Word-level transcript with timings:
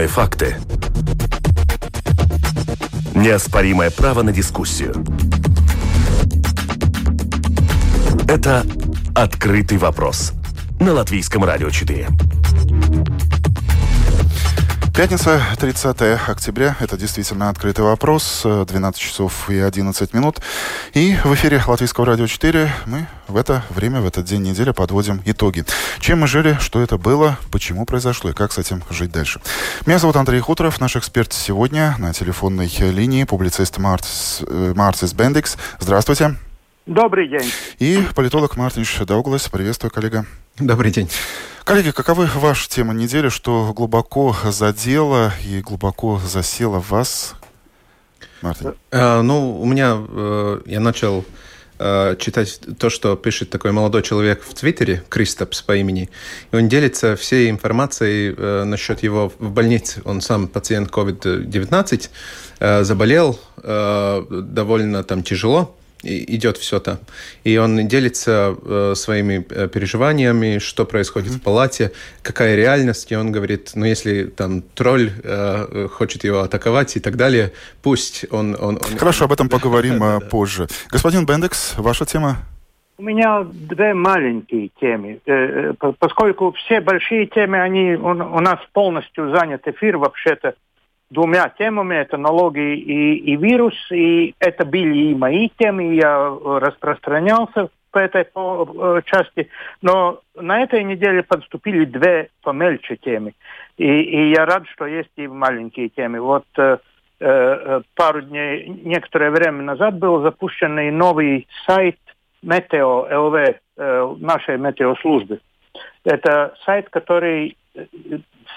Неоспоримые 0.00 0.08
факты. 0.08 0.56
Неоспоримое 3.14 3.90
право 3.90 4.22
на 4.22 4.32
дискуссию. 4.32 5.04
Это 8.26 8.64
«Открытый 9.14 9.76
вопрос» 9.76 10.32
на 10.80 10.94
Латвийском 10.94 11.44
радио 11.44 11.68
4. 11.68 12.08
Пятница, 14.94 15.40
30 15.58 16.28
октября. 16.28 16.76
Это 16.80 16.96
действительно 16.98 17.48
открытый 17.48 17.84
вопрос. 17.84 18.42
12 18.44 19.00
часов 19.00 19.48
и 19.48 19.58
11 19.58 20.12
минут. 20.12 20.40
И 20.94 21.16
в 21.24 21.32
эфире 21.34 21.62
Латвийского 21.66 22.06
радио 22.06 22.26
4 22.26 22.70
мы 22.86 23.06
в 23.28 23.36
это 23.36 23.62
время, 23.70 24.00
в 24.00 24.06
этот 24.06 24.24
день 24.24 24.42
недели 24.42 24.72
подводим 24.72 25.22
итоги. 25.24 25.64
Чем 26.00 26.20
мы 26.20 26.26
жили, 26.26 26.58
что 26.60 26.82
это 26.82 26.98
было, 26.98 27.38
почему 27.52 27.86
произошло 27.86 28.30
и 28.30 28.34
как 28.34 28.52
с 28.52 28.58
этим 28.58 28.82
жить 28.90 29.12
дальше. 29.12 29.40
Меня 29.86 29.98
зовут 29.98 30.16
Андрей 30.16 30.40
Хуторов, 30.40 30.80
наш 30.80 30.96
эксперт 30.96 31.32
сегодня 31.32 31.94
на 31.98 32.12
телефонной 32.12 32.68
линии, 32.90 33.24
публицист 33.24 33.78
Мартис, 33.78 34.42
э, 34.46 34.72
Мартис 34.74 35.14
Бендикс. 35.14 35.56
Здравствуйте. 35.78 36.36
Добрый 36.86 37.28
день. 37.28 37.50
И 37.78 38.02
политолог 38.16 38.56
Мартинш 38.56 38.98
Дауглас. 38.98 39.48
Приветствую, 39.48 39.92
коллега. 39.92 40.26
Добрый 40.60 40.92
день. 40.92 41.08
Коллеги, 41.64 41.90
каковы 41.90 42.28
ваша 42.34 42.68
тема 42.68 42.92
недели, 42.92 43.30
что 43.30 43.72
глубоко 43.74 44.36
задело 44.44 45.32
и 45.42 45.62
глубоко 45.62 46.20
засело 46.22 46.80
в 46.80 46.90
вас? 46.90 47.34
Мартин. 48.42 48.74
А, 48.90 49.22
ну, 49.22 49.58
у 49.58 49.64
меня, 49.64 49.96
э, 50.06 50.60
я 50.66 50.80
начал 50.80 51.24
э, 51.78 52.14
читать 52.18 52.60
то, 52.78 52.90
что 52.90 53.16
пишет 53.16 53.48
такой 53.48 53.72
молодой 53.72 54.02
человек 54.02 54.42
в 54.42 54.52
Твиттере, 54.52 55.02
Кристопс 55.08 55.62
по 55.62 55.74
имени. 55.76 56.10
И 56.52 56.56
он 56.56 56.68
делится 56.68 57.16
всей 57.16 57.48
информацией 57.48 58.34
э, 58.36 58.64
насчет 58.64 59.02
его 59.02 59.32
в 59.38 59.50
больнице. 59.50 60.02
Он 60.04 60.20
сам 60.20 60.46
пациент 60.46 60.90
COVID-19, 60.90 62.10
э, 62.60 62.84
заболел 62.84 63.40
довольно 63.62 65.04
там 65.04 65.22
тяжело, 65.22 65.76
идет 66.02 66.56
все 66.56 66.80
там. 66.80 66.98
И 67.44 67.56
он 67.56 67.86
делится 67.88 68.56
э, 68.62 68.94
своими 68.96 69.44
э, 69.50 69.68
переживаниями, 69.68 70.58
что 70.58 70.84
происходит 70.84 71.32
mm-hmm. 71.32 71.40
в 71.40 71.42
палате, 71.42 71.92
какая 72.22 72.56
реальность. 72.56 73.12
И 73.12 73.16
он 73.16 73.32
говорит, 73.32 73.72
ну 73.74 73.84
если 73.84 74.24
там 74.24 74.62
тролль 74.62 75.10
э, 75.22 75.88
хочет 75.92 76.24
его 76.24 76.40
атаковать 76.40 76.96
и 76.96 77.00
так 77.00 77.16
далее, 77.16 77.52
пусть 77.82 78.24
он... 78.30 78.54
он, 78.54 78.76
он 78.76 78.98
Хорошо, 78.98 79.24
об 79.26 79.32
этом 79.32 79.48
поговорим 79.50 80.02
э, 80.02 80.20
позже. 80.20 80.68
Господин 80.90 81.26
Бендекс, 81.26 81.74
ваша 81.76 82.04
тема? 82.06 82.38
У 82.98 83.02
меня 83.02 83.46
две 83.50 83.94
маленькие 83.94 84.70
темы. 84.80 85.20
Э, 85.26 85.72
поскольку 85.98 86.52
все 86.52 86.80
большие 86.80 87.26
темы, 87.26 87.60
они 87.60 87.94
у 87.94 88.40
нас 88.40 88.58
полностью 88.72 89.34
занят 89.34 89.66
эфир 89.66 89.96
вообще-то 89.96 90.54
двумя 91.10 91.48
темами, 91.58 91.96
это 91.96 92.16
налоги 92.16 92.74
и, 92.74 93.16
и 93.16 93.36
вирус, 93.36 93.74
и 93.90 94.34
это 94.38 94.64
были 94.64 95.10
и 95.10 95.14
мои 95.14 95.48
темы, 95.58 95.94
я 95.94 96.36
распространялся 96.44 97.68
по 97.90 97.98
этой 97.98 98.24
части, 99.04 99.48
но 99.82 100.20
на 100.36 100.60
этой 100.60 100.84
неделе 100.84 101.24
подступили 101.24 101.84
две 101.84 102.30
помельче 102.42 102.96
темы, 102.96 103.34
и, 103.76 103.84
и 103.84 104.30
я 104.30 104.46
рад, 104.46 104.66
что 104.68 104.86
есть 104.86 105.10
и 105.16 105.26
маленькие 105.26 105.88
темы. 105.88 106.20
Вот 106.20 106.46
э, 106.56 107.80
пару 107.96 108.22
дней, 108.22 108.68
некоторое 108.84 109.30
время 109.30 109.62
назад 109.62 109.98
был 109.98 110.22
запущен 110.22 110.96
новый 110.96 111.48
сайт 111.66 111.98
Метео 112.42 113.08
ЛВ, 113.10 113.34
э, 113.36 114.14
нашей 114.20 114.56
метеослужбы. 114.56 115.40
Это 116.04 116.54
сайт, 116.64 116.88
который 116.90 117.56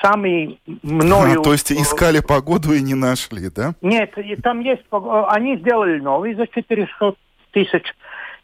самый 0.03 0.59
мною... 0.81 1.40
А, 1.40 1.44
то 1.44 1.53
есть 1.53 1.72
искали 1.72 2.19
погоду 2.19 2.74
и 2.74 2.81
не 2.81 2.96
нашли, 2.96 3.50
да? 3.50 3.74
Нет, 3.81 4.16
там 4.44 4.59
есть... 4.59 4.84
Они 4.91 5.58
сделали 5.58 6.00
новый 6.00 6.36
за 6.36 6.47
400 6.47 7.16
тысяч. 7.52 7.94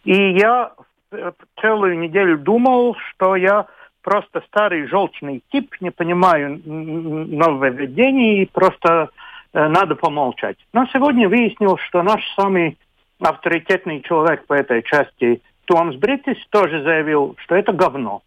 И 0.05 0.13
я 0.13 0.71
э, 1.11 1.31
целую 1.59 1.99
неделю 1.99 2.37
думал, 2.37 2.95
что 2.95 3.35
я 3.35 3.67
просто 4.01 4.41
старый 4.47 4.87
желчный 4.87 5.43
тип, 5.51 5.75
не 5.81 5.91
понимаю 5.91 6.61
нововведений 6.65 8.43
и 8.43 8.45
просто 8.45 9.09
э, 9.53 9.67
надо 9.67 9.95
помолчать. 9.95 10.57
Но 10.73 10.85
сегодня 10.93 11.27
выяснил, 11.27 11.77
что 11.77 12.01
наш 12.03 12.21
самый 12.35 12.77
авторитетный 13.19 14.01
человек 14.01 14.45
по 14.47 14.53
этой 14.53 14.81
части, 14.83 15.41
Томс 15.65 15.95
Бритис, 15.97 16.37
тоже 16.49 16.81
заявил, 16.83 17.35
что 17.39 17.55
это 17.55 17.73
говно, 17.73 18.21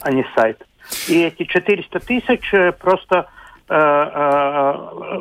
а 0.00 0.10
не 0.10 0.24
сайт. 0.34 0.66
И 1.08 1.22
эти 1.22 1.44
400 1.44 2.00
тысяч 2.00 2.52
э, 2.52 2.72
просто 2.72 3.28
э, 3.68 3.74
э, 3.74 5.20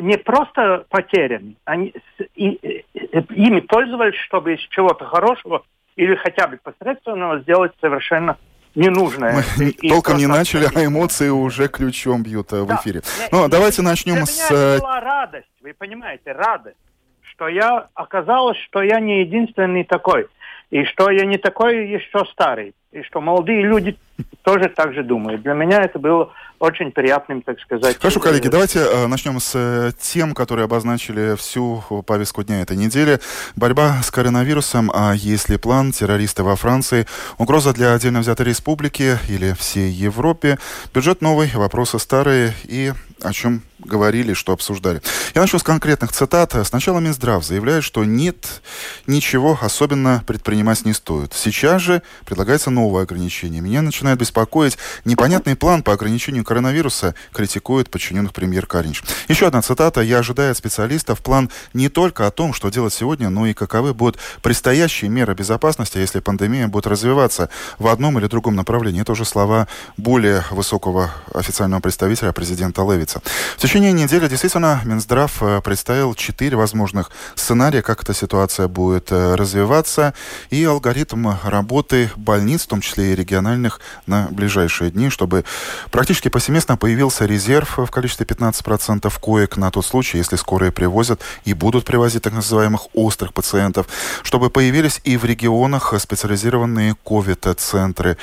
не 0.00 0.16
просто 0.18 0.84
потеряны, 0.88 1.56
они 1.64 1.94
и, 2.34 2.84
ими 2.94 3.60
пользовались, 3.60 4.18
чтобы 4.20 4.54
из 4.54 4.60
чего-то 4.70 5.04
хорошего 5.04 5.62
или 5.96 6.14
хотя 6.14 6.48
бы 6.48 6.58
посредственного 6.62 7.40
сделать 7.40 7.72
совершенно 7.80 8.38
ненужное. 8.74 9.44
Мы 9.58 9.70
и 9.70 9.88
толком 9.90 10.16
не 10.16 10.26
начали, 10.26 10.66
а 10.74 10.84
эмоции 10.84 11.28
уже 11.28 11.68
ключом 11.68 12.22
бьют 12.22 12.48
да. 12.50 12.64
в 12.64 12.70
эфире. 12.80 13.02
Ну, 13.32 13.48
давайте 13.48 13.82
начнем 13.82 14.14
Для 14.16 14.26
с... 14.26 14.50
Меня 14.50 14.78
была 14.80 15.00
радость, 15.00 15.48
вы 15.60 15.74
понимаете, 15.74 16.32
радость, 16.32 16.76
что 17.22 17.48
я 17.48 17.88
оказалось, 17.94 18.58
что 18.68 18.82
я 18.82 19.00
не 19.00 19.20
единственный 19.20 19.84
такой, 19.84 20.26
и 20.70 20.84
что 20.84 21.10
я 21.10 21.24
не 21.24 21.36
такой 21.36 21.88
еще 21.88 22.24
старый, 22.32 22.74
и 22.92 23.02
что 23.02 23.20
молодые 23.20 23.62
люди 23.62 23.96
тоже 24.42 24.68
так 24.68 24.94
же 24.94 25.02
думают. 25.02 25.42
Для 25.42 25.54
меня 25.54 25.82
это 25.82 25.98
было 25.98 26.32
очень 26.58 26.92
приятным, 26.92 27.42
так 27.42 27.58
сказать. 27.60 27.96
Хорошо, 27.98 28.20
коллеги, 28.20 28.48
давайте 28.48 28.80
э, 28.80 29.06
начнем 29.06 29.40
с 29.40 29.52
э, 29.54 29.92
тем, 29.98 30.34
которые 30.34 30.64
обозначили 30.64 31.34
всю 31.36 31.82
повестку 32.06 32.42
дня 32.42 32.60
этой 32.60 32.76
недели. 32.76 33.18
Борьба 33.56 34.02
с 34.02 34.10
коронавирусом, 34.10 34.90
а 34.94 35.12
если 35.14 35.56
план, 35.56 35.92
террористы 35.92 36.42
во 36.42 36.56
Франции, 36.56 37.06
угроза 37.38 37.72
для 37.72 37.94
отдельно 37.94 38.20
взятой 38.20 38.46
республики 38.46 39.18
или 39.28 39.54
всей 39.54 39.90
Европе, 39.90 40.58
бюджет 40.94 41.22
новый, 41.22 41.50
вопросы 41.54 41.98
старые 41.98 42.52
и 42.64 42.92
о 43.22 43.32
чем 43.32 43.62
говорили, 43.84 44.34
что 44.34 44.52
обсуждали. 44.52 45.02
Я 45.34 45.40
начну 45.40 45.58
с 45.58 45.62
конкретных 45.62 46.12
цитат. 46.12 46.54
Сначала 46.64 46.98
Минздрав 46.98 47.44
заявляет, 47.44 47.84
что 47.84 48.04
нет, 48.04 48.62
ничего 49.06 49.58
особенно 49.60 50.22
предпринимать 50.26 50.84
не 50.84 50.92
стоит. 50.92 51.32
Сейчас 51.34 51.82
же 51.82 52.02
предлагается 52.24 52.70
новое 52.70 53.02
ограничение. 53.02 53.60
Меня 53.60 53.82
начинает 53.82 54.18
беспокоить 54.18 54.78
непонятный 55.04 55.56
план 55.56 55.82
по 55.82 55.92
ограничению 55.92 56.44
коронавируса, 56.44 57.14
критикует 57.32 57.90
подчиненных 57.90 58.32
премьер 58.32 58.66
Каринч. 58.66 59.02
Еще 59.28 59.46
одна 59.46 59.62
цитата. 59.62 60.00
Я 60.00 60.18
ожидаю 60.18 60.52
от 60.52 60.56
специалистов 60.56 61.20
план 61.20 61.50
не 61.74 61.88
только 61.88 62.26
о 62.26 62.30
том, 62.30 62.52
что 62.52 62.70
делать 62.70 62.92
сегодня, 62.92 63.30
но 63.30 63.46
и 63.46 63.54
каковы 63.54 63.94
будут 63.94 64.18
предстоящие 64.42 65.10
меры 65.10 65.34
безопасности, 65.34 65.98
если 65.98 66.20
пандемия 66.20 66.68
будет 66.68 66.86
развиваться 66.86 67.50
в 67.78 67.86
одном 67.88 68.18
или 68.18 68.26
другом 68.26 68.56
направлении. 68.56 69.02
Это 69.02 69.12
уже 69.12 69.24
слова 69.24 69.68
более 69.96 70.44
высокого 70.50 71.10
официального 71.32 71.80
представителя 71.80 72.32
президента 72.32 72.82
Левица. 72.82 73.22
В 73.56 73.60
течение 73.70 73.92
недели 73.92 74.26
действительно 74.26 74.80
Минздрав 74.84 75.44
э, 75.44 75.60
представил 75.60 76.16
четыре 76.16 76.56
возможных 76.56 77.08
сценария, 77.36 77.82
как 77.82 78.02
эта 78.02 78.12
ситуация 78.12 78.66
будет 78.66 79.12
э, 79.12 79.36
развиваться, 79.36 80.12
и 80.50 80.64
алгоритм 80.64 81.28
работы 81.44 82.10
больниц, 82.16 82.62
в 82.62 82.66
том 82.66 82.80
числе 82.80 83.12
и 83.12 83.14
региональных, 83.14 83.78
на 84.08 84.26
ближайшие 84.32 84.90
дни, 84.90 85.08
чтобы 85.08 85.44
практически 85.92 86.26
повсеместно 86.26 86.76
появился 86.76 87.26
резерв 87.26 87.78
в 87.78 87.86
количестве 87.92 88.26
15% 88.26 89.08
коек 89.20 89.56
на 89.56 89.70
тот 89.70 89.86
случай, 89.86 90.18
если 90.18 90.34
скорые 90.34 90.72
привозят 90.72 91.20
и 91.44 91.54
будут 91.54 91.84
привозить 91.84 92.24
так 92.24 92.32
называемых 92.32 92.88
острых 92.94 93.32
пациентов, 93.32 93.86
чтобы 94.24 94.50
появились 94.50 95.00
и 95.04 95.16
в 95.16 95.24
регионах 95.24 95.94
специализированные 95.96 96.96
ковид-центры. 97.04 98.16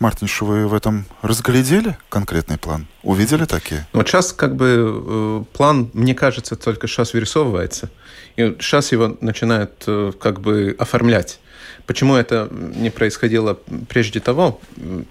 Мартинш, 0.00 0.42
вы 0.42 0.66
в 0.66 0.74
этом 0.74 1.06
разглядели 1.22 1.96
конкретный 2.08 2.58
план? 2.58 2.86
Увидели 3.02 3.44
такие? 3.44 3.86
Вот 3.92 4.08
сейчас 4.08 4.32
как 4.32 4.56
бы 4.56 5.02
э, 5.06 5.44
план, 5.56 5.90
мне 5.92 6.14
кажется, 6.14 6.56
только 6.56 6.88
сейчас 6.88 7.14
вырисовывается. 7.14 7.90
И 8.36 8.56
сейчас 8.60 8.92
его 8.92 9.16
начинают 9.20 9.84
э, 9.86 10.12
как 10.20 10.40
бы 10.40 10.74
оформлять. 10.78 11.38
Почему 11.86 12.16
это 12.16 12.48
не 12.50 12.90
происходило 12.90 13.58
прежде 13.88 14.18
того, 14.18 14.60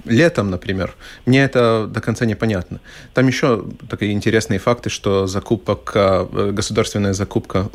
летом, 0.06 0.50
например, 0.50 0.94
мне 1.26 1.44
это 1.44 1.88
до 1.88 2.02
конца 2.02 2.26
непонятно. 2.26 2.80
Там 3.14 3.28
еще 3.28 3.66
такие 3.90 4.12
интересные 4.12 4.60
факты, 4.60 4.90
что 4.90 5.28
закупок, 5.28 5.92
э, 5.96 6.52
государственная 6.52 7.14
закупка 7.14 7.70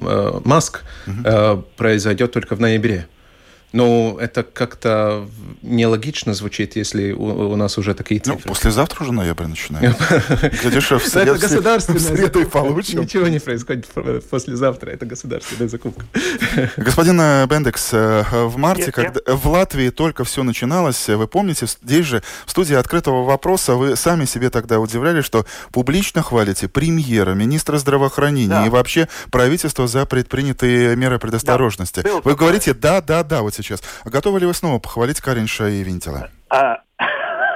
маск 0.45 0.83
угу. 1.07 1.65
произойдет 1.77 2.33
только 2.33 2.55
в 2.55 2.61
ноябре. 2.61 3.09
Ну, 3.73 4.17
это 4.19 4.43
как-то 4.43 5.29
нелогично 5.61 6.33
звучит, 6.33 6.77
если 6.77 7.13
у, 7.13 7.51
у 7.51 7.57
нас 7.57 7.77
уже 7.77 7.95
такие 7.95 8.21
ну, 8.25 8.33
цифры. 8.33 8.49
Ну, 8.49 8.55
послезавтра 8.55 9.03
уже 9.03 9.13
ноябрь 9.13 9.47
начинается. 9.47 10.23
Это 10.41 11.39
государственная 11.39 12.01
среду 12.01 12.47
получим. 12.47 13.03
Ничего 13.03 13.29
не 13.29 13.39
происходит 13.39 13.87
послезавтра, 14.31 14.91
это 14.91 15.07
государственная 15.07 15.69
закупка. 15.69 16.07
Господин 16.77 17.21
э, 17.21 17.47
Бендекс, 17.47 17.91
э, 17.93 18.25
в 18.31 18.57
марте, 18.57 18.91
когда 18.91 19.21
в 19.27 19.47
Латвии 19.49 19.91
только 19.91 20.25
все 20.25 20.43
начиналось, 20.43 21.09
вы 21.09 21.27
помните, 21.27 21.67
здесь 21.67 22.07
же, 22.07 22.23
в 22.47 22.51
студии 22.51 22.75
открытого 22.75 23.25
вопроса, 23.25 23.75
вы 23.75 23.97
сами 23.97 24.25
себе 24.25 24.51
тогда 24.51 24.81
удивляли, 24.81 25.21
что 25.21 25.45
публично 25.73 26.23
хвалите 26.23 26.69
премьера, 26.69 27.35
министра 27.35 27.79
здравоохранения 27.79 28.67
и 28.67 28.69
вообще 28.69 29.09
правительство 29.31 29.87
за 29.87 30.07
предпринятые 30.07 30.97
меры 30.97 31.19
предосторожности. 31.19 32.05
Вы 32.25 32.35
говорите, 32.35 32.75
да, 32.75 33.01
да, 33.01 33.23
да, 33.23 33.43
вот 33.43 33.58
сейчас. 33.63 33.83
А 34.05 34.11
готовы 34.11 34.41
ли 34.41 34.47
вы 34.47 34.55
снова 34.55 34.79
похвалить 34.79 35.21
Каринша 35.21 35.69
и 35.69 35.83
Винтила? 35.83 36.31
А, 36.51 36.79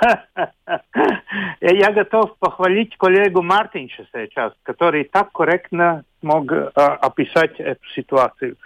я 1.60 1.93
готов 1.93 2.37
похвалить 2.38 2.96
коллегу 2.96 3.43
Мартинша 3.43 4.06
сейчас, 4.12 4.52
который 4.62 5.04
так 5.04 5.32
корректно 5.32 6.04
смог 6.20 6.50
э, 6.52 6.70
описать 6.75 7.58
эту 7.58 7.84
ситуацию. 7.94 8.56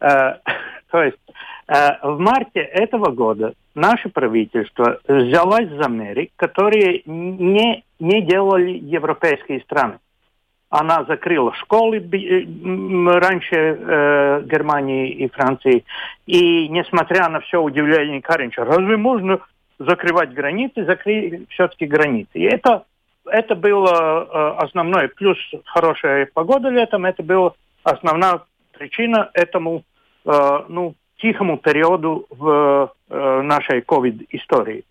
Э, 0.00 0.36
то 0.90 1.02
есть 1.02 1.18
э, 1.66 1.74
в 2.02 2.18
марте 2.18 2.60
этого 2.60 3.10
года 3.10 3.54
наше 3.74 4.08
правительство 4.08 4.98
взялось 5.06 5.68
за 5.70 5.88
меры, 5.88 6.30
которые 6.36 7.02
не, 7.06 7.84
не 7.98 8.22
делали 8.22 8.70
европейские 8.70 9.60
страны. 9.60 9.98
Она 10.70 11.04
закрыла 11.04 11.54
школы 11.54 11.96
э, 11.96 13.18
раньше 13.18 13.56
э, 13.56 14.42
Германии 14.44 15.10
и 15.10 15.28
Франции. 15.28 15.84
И 16.26 16.68
несмотря 16.68 17.28
на 17.28 17.40
все 17.40 17.60
удивление 17.60 18.20
Каринча, 18.20 18.64
разве 18.64 18.98
можно 18.98 19.40
закрывать 19.78 20.34
границы, 20.34 20.84
закрыть 20.84 21.48
все-таки 21.50 21.86
границы? 21.86 22.30
И 22.34 22.42
это, 22.42 22.84
это 23.24 23.54
было 23.54 23.88
э, 23.88 24.62
основной 24.62 25.08
плюс 25.08 25.38
хорошая 25.64 26.28
погода 26.34 26.68
летом, 26.68 27.06
это 27.06 27.22
была 27.22 27.52
основная 27.82 28.40
причина 28.72 29.30
этому 29.32 29.84
э, 30.26 30.30
ну, 30.68 30.94
тихому 31.16 31.56
периоду 31.56 32.26
в 32.30 32.92
э, 33.08 33.42
нашей 33.42 33.80
ковид-истории. 33.80 34.84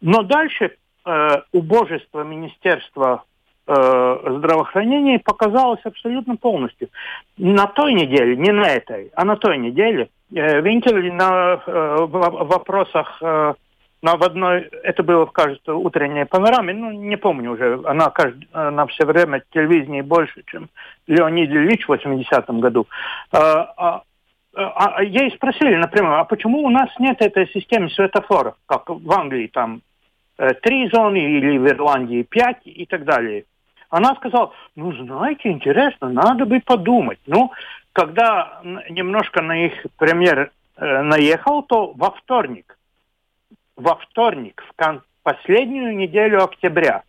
Но 0.00 0.22
дальше 0.22 0.76
э, 1.04 1.28
убожество 1.52 2.22
Министерства 2.24 3.24
здравоохранения 3.68 5.18
показалось 5.18 5.80
абсолютно 5.84 6.36
полностью. 6.36 6.88
На 7.36 7.66
той 7.66 7.92
неделе, 7.92 8.36
не 8.36 8.50
на 8.50 8.66
этой, 8.66 9.10
а 9.14 9.24
на 9.24 9.36
той 9.36 9.58
неделе, 9.58 10.08
э, 10.34 10.60
Винкель 10.60 11.12
на 11.12 11.60
э, 11.66 11.96
вопросах 12.06 13.18
э, 13.20 13.54
на 14.02 14.16
в 14.16 14.22
одной, 14.22 14.68
это 14.82 15.02
было, 15.02 15.26
кажется, 15.26 15.74
утренней 15.74 16.24
панораме, 16.24 16.72
ну, 16.72 16.92
не 16.92 17.16
помню 17.16 17.52
уже, 17.52 17.80
она, 17.84 18.10
кажд, 18.10 18.36
она 18.52 18.86
все 18.86 19.04
время 19.04 19.40
в 19.40 19.52
телевидении 19.52 20.02
больше, 20.02 20.42
чем 20.46 20.68
Леонид 21.06 21.50
Ильич 21.50 21.86
в 21.86 21.92
80-м 21.92 22.60
году. 22.60 22.86
А, 23.32 23.72
а, 23.76 24.02
а, 24.54 25.02
ей 25.02 25.30
спросили, 25.32 25.74
например, 25.74 26.12
а 26.12 26.24
почему 26.24 26.62
у 26.62 26.70
нас 26.70 26.88
нет 26.98 27.20
этой 27.20 27.48
системы 27.48 27.90
светофоров, 27.90 28.54
как 28.66 28.88
в 28.88 29.12
Англии 29.12 29.48
там 29.48 29.82
э, 30.38 30.54
три 30.62 30.88
зоны 30.90 31.18
или 31.18 31.58
в 31.58 31.66
Ирландии 31.66 32.22
пять 32.22 32.62
и 32.64 32.86
так 32.86 33.04
далее. 33.04 33.44
Она 33.90 34.14
сказала, 34.16 34.52
ну, 34.76 34.92
знаете, 34.92 35.50
интересно, 35.50 36.10
надо 36.10 36.44
бы 36.44 36.60
подумать. 36.60 37.18
Ну, 37.26 37.50
когда 37.92 38.60
немножко 38.90 39.42
на 39.42 39.66
их 39.66 39.72
премьер 39.96 40.52
э, 40.76 41.02
наехал, 41.02 41.62
то 41.62 41.92
во 41.94 42.10
вторник, 42.10 42.78
во 43.76 43.96
вторник, 43.96 44.62
в 44.68 44.76
кон- 44.76 45.02
последнюю 45.22 45.96
неделю 45.96 46.44
октября, 46.44 47.02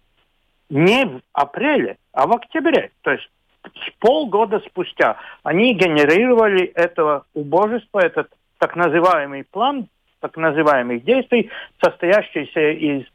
не 0.69 1.05
в 1.05 1.21
апреле, 1.33 1.97
а 2.13 2.27
в 2.27 2.33
октябре, 2.33 2.91
то 3.01 3.11
есть 3.11 3.29
с 3.63 3.91
полгода 3.99 4.59
спустя, 4.59 5.17
они 5.43 5.73
генерировали 5.73 6.65
этого 6.65 7.25
убожества, 7.33 7.99
этот 7.99 8.31
так 8.57 8.75
называемый 8.75 9.43
план 9.43 9.87
так 10.19 10.35
называемых 10.37 11.03
действий, 11.03 11.49
состоящийся 11.81 12.71
из 12.71 13.05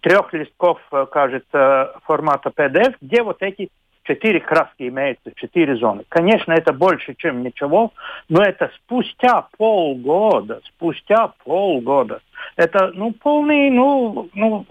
трех 0.00 0.32
листков, 0.32 0.78
э, 0.92 1.06
кажется, 1.10 1.94
формата 2.04 2.50
PDF, 2.50 2.94
где 3.00 3.22
вот 3.22 3.42
эти 3.42 3.70
четыре 4.08 4.40
краски 4.40 4.88
имеются, 4.88 5.30
четыре 5.36 5.76
зоны. 5.76 6.04
Конечно, 6.08 6.52
это 6.52 6.72
больше, 6.72 7.14
чем 7.16 7.42
ничего, 7.42 7.92
но 8.28 8.42
это 8.42 8.70
спустя 8.76 9.46
полгода, 9.58 10.60
спустя 10.64 11.32
полгода. 11.44 12.20
Это, 12.56 12.90
ну, 12.94 13.12
полный, 13.12 13.70
ну... 13.70 14.28
ну 14.34 14.66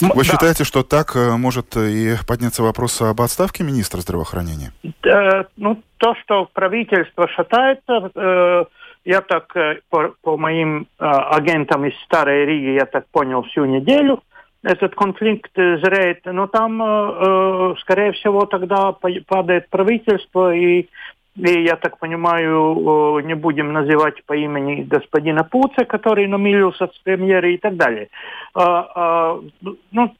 Вы 0.00 0.14
да. 0.16 0.24
считаете, 0.24 0.64
что 0.64 0.82
так 0.82 1.14
э, 1.14 1.36
может 1.36 1.76
и 1.76 2.14
подняться 2.26 2.62
вопрос 2.62 3.00
об 3.00 3.20
отставке 3.20 3.62
министра 3.62 4.00
здравоохранения? 4.00 4.72
Да, 5.02 5.46
ну, 5.56 5.80
то, 5.98 6.14
что 6.16 6.48
правительство 6.52 7.28
шатается, 7.28 8.10
э, 8.14 8.64
я 9.04 9.20
так 9.20 9.54
э, 9.56 9.80
по, 9.90 10.14
по 10.22 10.36
моим 10.36 10.86
э, 10.98 11.04
агентам 11.04 11.84
из 11.84 11.94
Старой 12.04 12.46
Риги, 12.46 12.74
я 12.74 12.86
так 12.86 13.06
понял, 13.08 13.42
всю 13.42 13.64
неделю 13.64 14.22
этот 14.62 14.94
конфликт 14.94 15.50
э, 15.56 15.78
зреет. 15.78 16.20
Но 16.24 16.46
там, 16.46 17.76
скорее 17.80 18.12
всего, 18.12 18.46
тогда 18.46 18.94
падает 19.26 19.68
правительство, 19.68 20.54
и, 20.54 20.88
и 21.36 21.62
я 21.62 21.76
так 21.76 21.98
понимаю, 21.98 23.20
не 23.24 23.34
будем 23.34 23.72
называть 23.72 24.24
по 24.24 24.34
имени 24.34 24.82
господина 24.82 25.44
Пуца, 25.44 25.84
который 25.84 26.26
намилился 26.26 26.86
с 26.86 26.98
премьеры 27.00 27.54
и 27.54 27.58
так 27.58 27.76
далее. 27.76 28.08
Ну, 28.54 30.14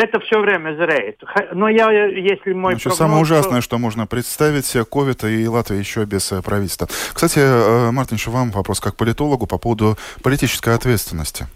это 0.00 0.20
все 0.20 0.40
время 0.40 0.74
зреет. 0.74 1.22
Но 1.52 1.68
я, 1.68 1.90
если 1.90 2.52
мой 2.52 2.72
Значит, 2.72 2.84
прогноз... 2.84 2.98
Самое 2.98 3.22
ужасное, 3.22 3.60
что 3.60 3.78
можно 3.78 4.06
представить, 4.06 4.76
ковид 4.90 5.24
и 5.24 5.46
Латвия 5.46 5.78
еще 5.78 6.04
без 6.04 6.32
э, 6.32 6.42
правительства. 6.42 6.88
Кстати, 7.12 7.38
э, 7.38 7.90
Мартин, 7.90 8.16
еще 8.16 8.30
вам 8.30 8.50
вопрос 8.50 8.80
как 8.80 8.96
политологу 8.96 9.46
по 9.46 9.58
поводу 9.58 9.96
политической 10.22 10.74
ответственности. 10.74 11.46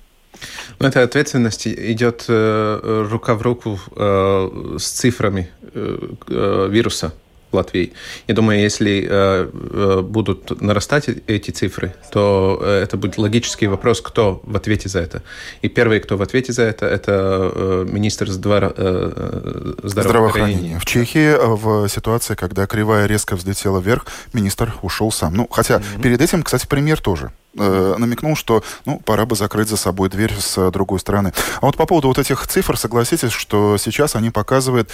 Ну, 0.78 0.88
эта 0.88 1.02
ответственность 1.02 1.66
идет 1.66 2.24
э, 2.28 3.06
рука 3.10 3.34
в 3.34 3.42
руку 3.42 3.78
э, 3.96 4.76
с 4.78 4.84
цифрами 4.84 5.50
э, 5.74 5.98
э 6.28 6.68
вируса. 6.70 7.14
Латвии. 7.54 7.92
Я 8.28 8.34
думаю, 8.34 8.60
если 8.60 9.06
э, 9.08 9.50
э, 9.50 10.00
будут 10.02 10.60
нарастать 10.60 11.08
эти 11.26 11.50
цифры, 11.50 11.94
то 12.12 12.58
э, 12.60 12.82
это 12.82 12.96
будет 12.96 13.18
логический 13.18 13.66
вопрос, 13.66 14.00
кто 14.00 14.40
в 14.44 14.56
ответе 14.56 14.88
за 14.88 15.00
это. 15.00 15.22
И 15.62 15.68
первый, 15.68 16.00
кто 16.00 16.16
в 16.16 16.22
ответе 16.22 16.52
за 16.52 16.62
это, 16.62 16.86
это 16.86 17.52
э, 17.54 17.86
министр 17.88 18.30
здвора, 18.30 18.72
э, 18.76 19.74
здравоохранения. 19.82 20.78
В 20.78 20.84
Чехии 20.84 21.28
э, 21.28 21.46
в 21.46 21.88
ситуации, 21.88 22.34
когда 22.34 22.66
кривая 22.66 23.06
резко 23.06 23.36
взлетела 23.36 23.80
вверх, 23.80 24.06
министр 24.32 24.74
ушел 24.82 25.10
сам. 25.12 25.34
Ну, 25.34 25.48
хотя 25.50 25.76
mm-hmm. 25.76 26.02
перед 26.02 26.20
этим, 26.20 26.42
кстати, 26.42 26.66
премьер 26.66 27.00
тоже 27.00 27.30
э, 27.56 27.94
намекнул, 27.98 28.36
что 28.36 28.62
ну, 28.84 29.00
пора 29.04 29.26
бы 29.26 29.36
закрыть 29.36 29.68
за 29.68 29.76
собой 29.76 30.08
дверь 30.08 30.32
с 30.38 30.70
другой 30.70 31.00
стороны. 31.00 31.32
А 31.60 31.66
вот 31.66 31.76
по 31.76 31.86
поводу 31.86 32.08
вот 32.08 32.18
этих 32.18 32.46
цифр, 32.46 32.76
согласитесь, 32.76 33.32
что 33.32 33.76
сейчас 33.78 34.16
они 34.16 34.30
показывают 34.30 34.90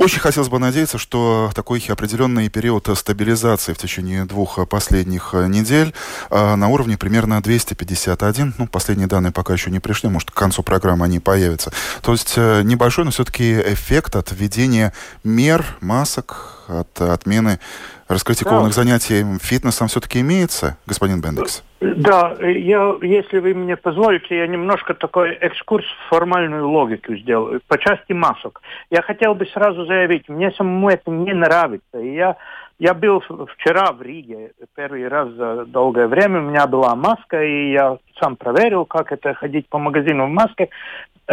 очень 0.00 0.18
хотелось 0.18 0.48
бы 0.48 0.58
надеяться, 0.58 0.96
что 0.96 1.50
такой 1.54 1.84
определенный 1.88 2.48
период 2.48 2.88
стабилизации 2.94 3.74
в 3.74 3.78
течение 3.78 4.24
двух 4.24 4.66
последних 4.66 5.34
недель 5.34 5.92
а, 6.30 6.56
на 6.56 6.68
уровне 6.68 6.96
примерно 6.96 7.42
251, 7.42 8.54
ну, 8.56 8.66
последние 8.66 9.08
данные 9.08 9.30
пока 9.30 9.52
еще 9.52 9.70
не 9.70 9.78
пришли, 9.78 10.08
может, 10.08 10.30
к 10.30 10.34
концу 10.34 10.62
программы 10.62 11.04
они 11.04 11.20
появятся. 11.20 11.70
То 12.00 12.12
есть 12.12 12.32
э, 12.36 12.62
небольшой, 12.62 13.04
но 13.04 13.10
все-таки 13.10 13.60
эффект 13.60 14.16
от 14.16 14.32
введения 14.32 14.94
мер, 15.22 15.76
масок, 15.82 16.64
от 16.66 16.98
отмены 16.98 17.60
раскритикованных 18.08 18.74
да. 18.74 18.82
занятий 18.82 19.26
фитнесом 19.42 19.88
все-таки 19.88 20.20
имеется, 20.20 20.78
господин 20.86 21.20
Бендекс? 21.20 21.62
Да, 21.80 22.36
я, 22.40 22.94
если 23.00 23.38
вы 23.38 23.54
мне 23.54 23.74
позволите, 23.74 24.36
я 24.36 24.46
немножко 24.46 24.92
такой 24.92 25.32
экскурс 25.32 25.86
в 25.86 26.08
формальную 26.10 26.68
логику 26.68 27.16
сделаю 27.16 27.62
по 27.66 27.78
части 27.78 28.12
масок. 28.12 28.60
Я 28.90 29.00
хотел 29.00 29.34
бы 29.34 29.46
сразу 29.46 29.86
заявить, 29.86 30.28
мне 30.28 30.50
самому 30.50 30.90
это 30.90 31.10
не 31.10 31.32
нравится. 31.32 31.98
И 31.98 32.12
я, 32.12 32.36
я 32.78 32.92
был 32.92 33.22
вчера 33.56 33.92
в 33.92 34.02
Риге 34.02 34.52
первый 34.76 35.08
раз 35.08 35.30
за 35.30 35.64
долгое 35.64 36.06
время, 36.06 36.40
у 36.40 36.50
меня 36.50 36.66
была 36.66 36.94
маска, 36.94 37.42
и 37.42 37.72
я 37.72 37.96
сам 38.20 38.36
проверил, 38.36 38.84
как 38.84 39.10
это 39.10 39.32
ходить 39.32 39.66
по 39.70 39.78
магазину 39.78 40.26
в 40.26 40.30
маске. 40.30 40.68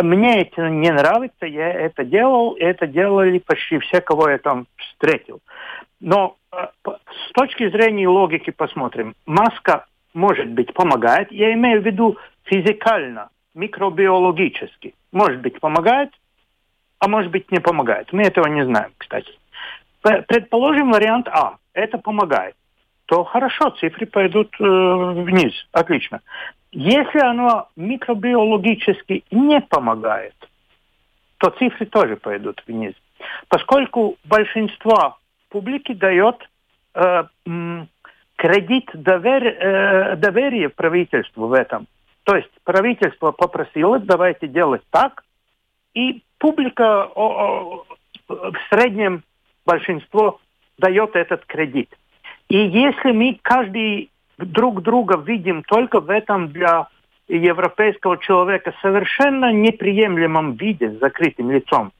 Мне 0.01 0.43
это 0.43 0.69
не 0.69 0.91
нравится, 0.91 1.45
я 1.45 1.69
это 1.69 2.05
делал, 2.05 2.55
это 2.57 2.87
делали 2.87 3.39
почти 3.39 3.79
все, 3.79 3.99
кого 3.99 4.29
я 4.29 4.37
там 4.37 4.67
встретил. 4.77 5.41
Но 5.99 6.37
э, 6.53 6.67
с 6.85 7.31
точки 7.33 7.69
зрения 7.69 8.07
логики 8.07 8.51
посмотрим. 8.51 9.13
Маска 9.25 9.87
может 10.17 10.49
быть, 10.49 10.73
помогает. 10.73 11.31
Я 11.31 11.53
имею 11.53 11.81
в 11.81 11.85
виду 11.85 12.17
физикально, 12.43 13.29
микробиологически. 13.53 14.95
Может 15.11 15.41
быть, 15.41 15.59
помогает, 15.59 16.09
а 16.99 17.07
может 17.07 17.31
быть, 17.31 17.51
не 17.51 17.59
помогает. 17.59 18.11
Мы 18.11 18.23
этого 18.23 18.47
не 18.47 18.65
знаем, 18.65 18.91
кстати. 18.97 19.31
Предположим 20.01 20.91
вариант 20.91 21.27
А. 21.27 21.57
Это 21.73 21.99
помогает. 21.99 22.55
то 23.05 23.23
хорошо, 23.23 23.69
цифры 23.79 24.07
пойдут 24.07 24.53
э, 24.59 24.63
вниз. 24.63 25.53
Отлично. 25.71 26.21
Если 26.71 27.19
оно 27.19 27.69
микробиологически 27.75 29.23
не 29.31 29.61
помогает, 29.61 30.35
то 31.37 31.51
цифры 31.51 31.85
тоже 31.85 32.15
пойдут 32.15 32.63
вниз. 32.67 32.93
Поскольку 33.47 34.17
большинство 34.25 35.17
публики 35.49 35.93
дает 35.93 36.37
э, 36.95 37.23
кредит 38.37 38.89
довер, 38.93 39.43
э, 39.45 40.15
доверия 40.15 40.69
правительству 40.69 41.47
в 41.47 41.53
этом. 41.53 41.87
То 42.23 42.35
есть 42.35 42.49
правительство 42.63 43.31
попросило, 43.31 43.99
давайте 43.99 44.47
делать 44.47 44.83
так, 44.91 45.23
и 45.93 46.21
публика 46.37 47.03
о, 47.03 47.85
о, 47.85 47.85
в 48.27 48.57
среднем 48.69 49.23
большинство 49.65 50.39
дает 50.77 51.15
этот 51.15 51.45
кредит. 51.45 51.89
И 52.49 52.57
если 52.57 53.11
мы 53.11 53.39
каждый 53.41 54.09
друг 54.37 54.81
друга 54.83 55.17
видим 55.17 55.63
только 55.63 55.99
в 55.99 56.09
этом 56.09 56.49
для 56.49 56.87
европейского 57.27 58.17
человека 58.17 58.73
совершенно 58.81 59.51
неприемлемом 59.51 60.53
виде, 60.53 60.91
закрытым 60.99 61.51
лицом, 61.51 61.91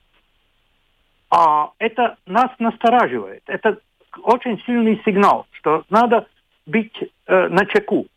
а 1.29 1.72
это 1.79 2.17
нас 2.25 2.51
настораживает. 2.60 3.44
Это 3.48 3.79
очень 4.24 4.62
сильный 4.65 5.01
сигнал, 5.05 5.47
что 5.51 5.83
надо 5.89 6.27
быть 6.65 6.93
э, 7.27 7.47
на 7.47 7.65
чеку. 7.65 8.07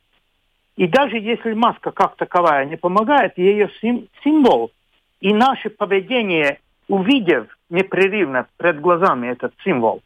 И 0.76 0.86
даже 0.86 1.18
если 1.18 1.52
маска 1.52 1.90
как 1.90 2.16
таковая 2.16 2.64
не 2.64 2.76
помогает, 2.76 3.36
ее 3.38 3.70
сим 3.80 4.08
символ 4.24 4.70
и 5.20 5.34
наше 5.34 5.70
поведение, 5.70 6.58
увидев 6.88 7.46
непрерывно 7.68 8.46
пред 8.56 8.80
глазами 8.80 9.28
этот 9.28 9.52
символ, 9.62 10.02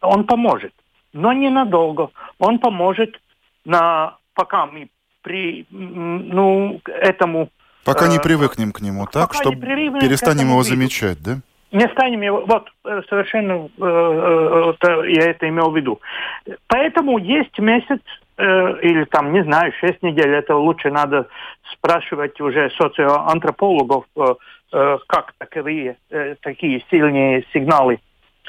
он 0.00 0.24
поможет 0.24 0.72
но 1.12 1.32
ненадолго. 1.32 2.10
Он 2.38 2.58
поможет 2.58 3.20
на 3.64 4.16
пока 4.34 4.66
мы 4.66 4.88
при 5.22 5.66
ну 5.70 6.80
этому 6.86 7.50
пока 7.84 8.08
не 8.08 8.16
э, 8.16 8.20
привыкнем 8.20 8.72
к 8.72 8.80
нему, 8.80 9.06
так, 9.06 9.34
чтобы 9.34 9.56
перестанем 9.56 10.48
его 10.48 10.62
виду. 10.62 10.74
замечать, 10.74 11.22
да? 11.22 11.38
Не 11.72 11.88
станем 11.88 12.22
его, 12.22 12.44
вот 12.46 12.68
э, 12.84 13.02
совершенно 13.08 13.68
э, 13.78 14.72
э, 14.80 15.10
я 15.10 15.30
это 15.30 15.48
имел 15.48 15.70
в 15.70 15.76
виду. 15.76 16.00
Поэтому 16.68 17.18
есть 17.18 17.58
месяц 17.58 18.00
э, 18.36 18.80
или 18.82 19.04
там 19.04 19.32
не 19.32 19.42
знаю 19.42 19.72
шесть 19.80 20.02
недель. 20.02 20.34
Это 20.34 20.54
лучше 20.54 20.90
надо 20.90 21.28
спрашивать 21.72 22.40
уже 22.40 22.70
социоантропологов, 22.78 24.04
э, 24.16 24.34
э, 24.72 24.98
как 25.06 25.32
таковые 25.38 25.96
э, 26.10 26.34
такие 26.42 26.84
сильные 26.90 27.44
сигналы 27.52 28.00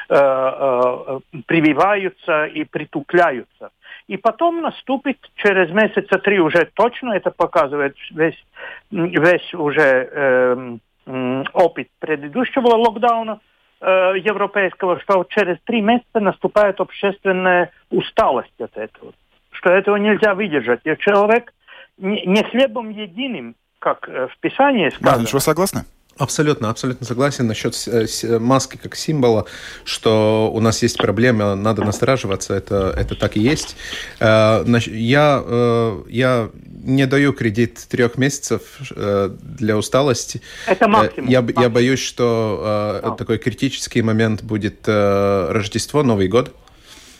Э, 0.10 0.16
э, 0.16 1.20
прививаются 1.46 2.46
и 2.46 2.66
притупляются. 2.66 3.70
И 4.08 4.18
потом 4.18 4.62
наступит 4.62 5.18
через 5.36 5.72
месяца 5.72 6.20
три 6.20 6.40
уже 6.40 6.70
точно, 6.74 7.14
это 7.14 7.32
показывает 7.32 7.96
весь, 8.12 8.46
весь 8.92 9.54
уже 9.54 10.10
э, 10.12 10.78
опыт 11.06 11.90
предыдущего 12.00 12.68
локдауна 12.68 13.40
э, 13.82 13.86
европейского, 14.18 15.00
что 15.02 15.26
через 15.30 15.58
три 15.66 15.82
месяца 15.82 16.20
наступает 16.20 16.80
общественная 16.80 17.72
усталость 17.90 18.60
от 18.60 18.76
этого, 18.78 19.14
что 19.52 19.72
этого 19.72 19.98
нельзя 19.98 20.34
выдержать. 20.36 20.82
И 20.86 20.96
человек 20.98 21.54
не, 21.98 22.26
не 22.26 22.44
хлебом 22.44 22.90
единым, 22.90 23.56
как 23.80 24.08
э, 24.08 24.28
в 24.28 24.38
Писании 24.40 24.90
сказано. 24.90 25.26
Да, 25.26 25.30
вы 25.32 25.40
согласны? 25.40 25.82
Абсолютно, 26.18 26.70
абсолютно 26.70 27.08
согласен 27.08 27.48
насчет 27.48 27.76
э, 27.88 28.38
маски 28.38 28.78
как 28.78 28.96
символа, 28.96 29.46
что 29.84 30.52
у 30.54 30.60
нас 30.60 30.84
есть 30.84 30.98
проблема, 30.98 31.56
надо 31.56 31.84
настораживаться, 31.84 32.54
это, 32.54 32.94
это 32.96 33.16
так 33.16 33.36
и 33.36 33.40
есть. 33.40 33.76
Э, 34.20 34.64
я, 34.86 35.44
э, 35.44 36.04
я 36.10 36.50
не 36.84 37.08
даю 37.08 37.34
кредит 37.34 37.80
трех 37.90 38.18
месяцев 38.18 38.62
для 38.92 39.78
усталости. 39.78 40.42
Это 40.68 40.88
максимум. 40.88 41.30
Я, 41.30 41.44
я 41.58 41.70
боюсь, 41.70 42.02
что 42.02 43.00
oh. 43.02 43.18
такой 43.18 43.38
критический 43.38 44.02
момент 44.02 44.44
будет 44.44 44.86
Рождество, 44.86 46.04
Новый 46.04 46.28
год. 46.28 46.54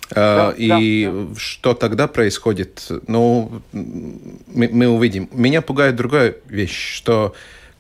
Да, 0.10 0.54
и 0.56 1.06
да, 1.06 1.12
да. 1.12 1.40
что 1.40 1.74
тогда 1.74 2.08
происходит, 2.08 2.92
ну, 3.08 3.62
мы, 3.72 4.70
мы 4.72 4.88
увидим. 4.88 5.30
Меня 5.32 5.62
пугает 5.62 5.96
другая 5.96 6.36
вещь, 6.46 6.98
что 6.98 7.34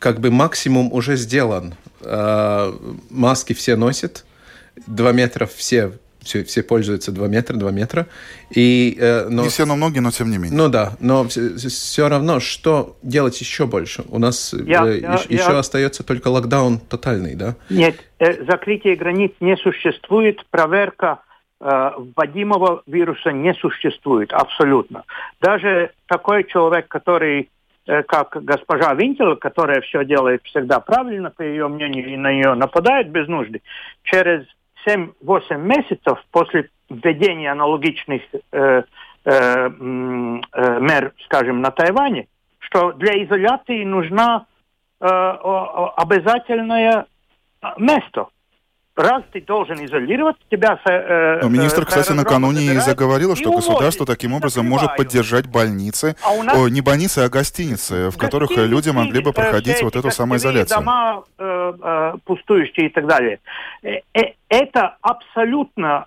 как 0.03 0.19
бы 0.19 0.31
максимум 0.31 0.91
уже 0.91 1.15
сделан. 1.15 1.75
Э, 2.01 2.73
маски 3.09 3.53
все 3.53 3.77
носят, 3.77 4.25
два 4.85 5.13
метра 5.13 5.45
все 5.45 5.93
все, 6.19 6.43
все 6.43 6.63
пользуются 6.63 7.11
2 7.11 7.27
метра, 7.27 7.55
2 7.55 7.71
метра. 7.71 8.07
И, 8.49 8.97
э, 8.99 9.27
но, 9.29 9.43
не 9.43 9.49
все, 9.49 9.65
но 9.65 9.75
многие, 9.75 9.99
но 9.99 10.11
тем 10.11 10.29
не 10.29 10.37
менее. 10.37 10.57
Ну 10.57 10.69
да, 10.69 10.93
но 10.99 11.25
все, 11.27 11.57
все 11.57 12.09
равно, 12.09 12.39
что 12.39 12.95
делать 13.01 13.39
еще 13.41 13.65
больше? 13.65 14.03
У 14.09 14.19
нас 14.19 14.53
я, 14.53 14.85
э, 14.85 14.99
я, 14.99 15.13
еще 15.13 15.51
я... 15.51 15.59
остается 15.59 16.03
только 16.03 16.27
локдаун 16.29 16.79
тотальный, 16.79 17.35
да? 17.35 17.55
Нет, 17.69 17.95
э, 18.19 18.43
закрытие 18.45 18.95
границ 18.95 19.31
не 19.39 19.57
существует, 19.57 20.45
проверка 20.49 21.19
э, 21.59 21.91
вводимого 21.97 22.83
вируса 22.87 23.31
не 23.31 23.53
существует 23.53 24.31
абсолютно. 24.33 25.03
Даже 25.41 25.91
такой 26.07 26.45
человек, 26.45 26.87
который 26.87 27.49
как 27.85 28.37
госпожа 28.43 28.93
Винтел, 28.93 29.35
которая 29.35 29.81
все 29.81 30.05
делает 30.05 30.43
всегда 30.43 30.79
правильно, 30.79 31.31
по 31.31 31.41
ее 31.41 31.67
мнению, 31.67 32.13
и 32.13 32.17
на 32.17 32.31
нее 32.31 32.53
нападает 32.53 33.09
без 33.09 33.27
нужды, 33.27 33.61
через 34.03 34.45
7-8 34.87 35.57
месяцев 35.57 36.23
после 36.31 36.69
введения 36.89 37.51
аналогичных 37.51 38.21
э, 38.33 38.39
э, 38.51 38.83
э, 39.25 39.69
мер, 39.69 41.13
скажем, 41.25 41.61
на 41.61 41.71
Тайване, 41.71 42.27
что 42.59 42.91
для 42.93 43.21
изоляции 43.23 43.83
нужна 43.83 44.45
э, 44.99 45.05
обязательное 45.05 47.05
место 47.77 48.27
раз 48.95 49.23
ты 49.31 49.41
должен 49.41 49.83
изолировать 49.85 50.35
тебя... 50.49 50.79
Э, 50.85 51.39
Но 51.41 51.49
министр, 51.49 51.85
кстати, 51.85 52.11
накануне 52.11 52.61
и 52.61 52.77
заговорил, 52.77 53.35
что 53.35 53.51
государство 53.51 54.05
таким 54.05 54.33
образом 54.33 54.65
может 54.67 54.95
поддержать 54.95 55.47
больницы, 55.47 56.15
а 56.23 56.43
нас... 56.43 56.57
О, 56.57 56.67
не 56.67 56.81
больницы, 56.81 57.19
а 57.19 57.29
гостиницы, 57.29 58.09
в 58.09 58.17
которых 58.17 58.51
люди 58.51 58.89
могли 58.89 59.21
бы 59.21 59.33
проходить 59.33 59.81
вот 59.81 59.95
эту 59.95 60.11
самоизоляцию. 60.11 60.79
Дома 60.79 61.23
э, 61.37 61.73
э, 61.81 62.13
пустующие 62.25 62.87
и 62.87 62.89
так 62.89 63.07
далее. 63.07 63.39
Э, 63.81 63.99
э, 64.13 64.33
это 64.49 64.97
абсолютно 65.01 66.05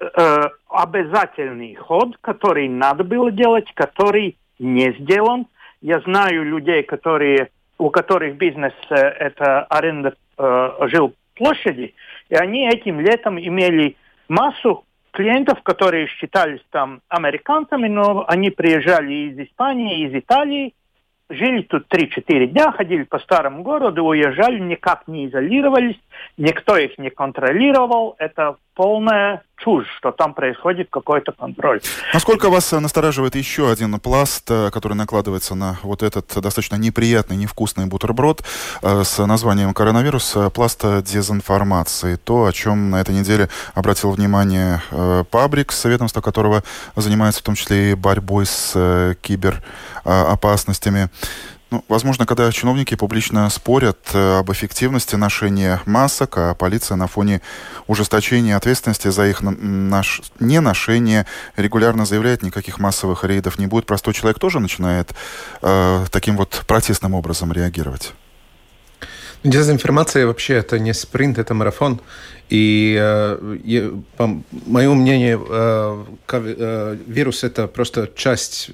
э, 0.00 0.48
обязательный 0.70 1.74
ход, 1.74 2.16
который 2.20 2.68
надо 2.68 3.04
было 3.04 3.30
делать, 3.30 3.70
который 3.74 4.36
не 4.58 4.92
сделан. 5.00 5.46
Я 5.80 6.00
знаю 6.00 6.44
людей, 6.44 6.82
которые, 6.82 7.50
у 7.78 7.90
которых 7.90 8.36
бизнес 8.36 8.72
э, 8.90 8.94
это 8.94 9.62
аренда 9.64 10.14
э, 10.38 10.70
жил 10.88 11.14
площади, 11.34 11.94
и 12.32 12.34
они 12.34 12.66
этим 12.66 12.98
летом 12.98 13.38
имели 13.38 13.94
массу 14.26 14.86
клиентов, 15.10 15.62
которые 15.62 16.06
считались 16.06 16.62
там 16.70 17.02
американцами, 17.08 17.88
но 17.88 18.24
они 18.26 18.48
приезжали 18.48 19.12
из 19.12 19.38
Испании, 19.38 20.06
из 20.06 20.14
Италии, 20.14 20.72
жили 21.28 21.60
тут 21.60 21.92
3-4 21.92 22.46
дня, 22.46 22.72
ходили 22.72 23.02
по 23.02 23.18
старому 23.18 23.62
городу, 23.62 24.06
уезжали, 24.06 24.58
никак 24.58 25.06
не 25.08 25.26
изолировались, 25.26 26.00
никто 26.38 26.78
их 26.78 26.96
не 26.96 27.10
контролировал. 27.10 28.16
Это 28.18 28.56
полная 28.74 29.42
чушь, 29.62 29.86
что 29.98 30.10
там 30.10 30.34
происходит 30.34 30.88
какой-то 30.90 31.32
контроль. 31.32 31.80
Насколько 32.12 32.50
вас 32.50 32.72
э, 32.72 32.80
настораживает 32.80 33.36
еще 33.36 33.70
один 33.70 33.98
пласт, 34.00 34.50
э, 34.50 34.70
который 34.72 34.94
накладывается 34.94 35.54
на 35.54 35.78
вот 35.82 36.02
этот 36.02 36.26
достаточно 36.34 36.76
неприятный, 36.76 37.36
невкусный 37.36 37.86
бутерброд 37.86 38.42
э, 38.82 39.04
с 39.04 39.24
названием 39.24 39.72
коронавирус, 39.74 40.36
пласт 40.54 40.84
дезинформации. 41.04 42.16
То, 42.16 42.46
о 42.46 42.52
чем 42.52 42.90
на 42.90 43.00
этой 43.00 43.14
неделе 43.14 43.48
обратил 43.74 44.10
внимание 44.10 44.82
Пабрик, 45.30 45.72
ведомство 45.84 46.20
которого 46.20 46.62
занимается 46.96 47.40
в 47.40 47.44
том 47.44 47.54
числе 47.54 47.92
и 47.92 47.94
борьбой 47.94 48.46
с 48.46 49.16
киберопасностями. 49.20 51.08
Ну, 51.72 51.82
возможно, 51.88 52.26
когда 52.26 52.52
чиновники 52.52 52.94
публично 52.96 53.48
спорят 53.48 53.96
э, 54.12 54.38
об 54.40 54.52
эффективности 54.52 55.16
ношения 55.16 55.80
масок, 55.86 56.36
а 56.36 56.54
полиция 56.54 56.96
на 56.96 57.06
фоне 57.06 57.40
ужесточения 57.86 58.58
ответственности 58.58 59.08
за 59.08 59.26
их 59.26 59.40
наш... 59.40 60.20
неношение 60.38 61.24
регулярно 61.56 62.04
заявляет, 62.04 62.42
никаких 62.42 62.78
массовых 62.78 63.24
рейдов 63.24 63.58
не 63.58 63.68
будет, 63.68 63.86
простой 63.86 64.12
человек 64.12 64.38
тоже 64.38 64.60
начинает 64.60 65.14
э, 65.62 66.04
таким 66.12 66.36
вот 66.36 66.62
протестным 66.66 67.14
образом 67.14 67.50
реагировать. 67.54 68.12
Дезинформация 69.44 70.26
вообще 70.26 70.54
это 70.54 70.78
не 70.78 70.94
спринт, 70.94 71.38
это 71.38 71.54
марафон. 71.54 72.00
И 72.52 72.98
э, 73.00 73.92
по 74.16 74.42
моему 74.66 74.94
мнению, 74.94 75.46
э, 75.48 76.04
э, 76.32 76.96
вирус 77.06 77.44
это 77.44 77.66
просто 77.66 78.10
часть 78.14 78.70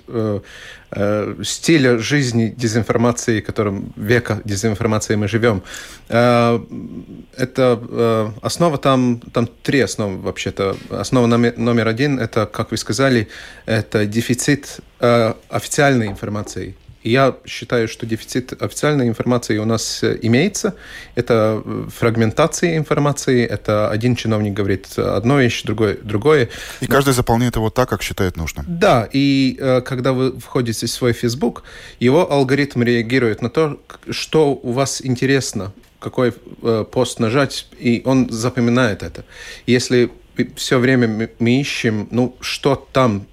стиля 1.43 1.99
жизни 1.99 2.55
дезинформации, 2.57 3.41
в 3.41 3.45
котором 3.45 3.93
века 3.95 4.41
дезинформации 4.45 5.17
мы 5.17 5.29
живем. 5.29 5.63
Это 6.09 8.33
основа 8.41 8.79
там, 8.79 9.21
там 9.33 9.47
три 9.63 9.81
основы 9.81 10.17
вообще-то. 10.17 10.77
Основа 10.91 11.27
номер, 11.27 11.89
один 11.89 12.19
это, 12.19 12.47
как 12.47 12.71
вы 12.71 12.79
сказали, 12.79 13.29
это 13.67 14.07
дефицит 14.07 14.81
официальной 14.99 16.07
информации 16.07 16.75
я 17.03 17.37
считаю, 17.47 17.89
что 17.89 18.07
дефицит 18.07 18.61
официальной 18.63 19.09
информации 19.09 19.59
у 19.59 19.65
нас 19.65 20.03
э, 20.03 20.19
имеется. 20.23 20.75
Это 21.15 21.63
э, 21.65 21.87
фрагментация 21.95 22.77
информации, 22.77 23.47
это 23.47 23.91
один 23.91 24.17
чиновник 24.17 24.55
говорит 24.55 24.99
одно 24.99 25.41
вещь, 25.41 25.63
другое, 25.63 25.97
другое. 26.03 26.49
И 26.81 26.87
каждый 26.87 27.13
заполняет 27.15 27.57
его 27.57 27.71
так, 27.71 27.89
как 27.89 28.03
считает 28.03 28.37
нужным. 28.37 28.65
Да, 28.69 29.09
и 29.13 29.57
э, 29.61 29.81
когда 29.83 30.13
вы 30.13 30.39
входите 30.39 30.87
в 30.87 30.91
свой 30.91 31.13
Facebook, 31.13 31.63
его 32.01 32.31
алгоритм 32.31 32.83
реагирует 32.83 33.43
на 33.43 33.51
то, 33.51 33.81
что 34.11 34.53
у 34.55 34.73
вас 34.73 35.01
интересно, 35.05 35.73
какой 36.01 36.33
пост 36.93 37.19
нажать, 37.19 37.67
и 37.77 38.03
он 38.05 38.31
запоминает 38.31 39.03
это. 39.03 39.25
Если 39.67 40.11
все 40.55 40.79
время 40.79 41.29
мы 41.39 41.61
ищем, 41.61 42.07
ну, 42.13 42.37
что 42.41 42.77
там 42.93 43.27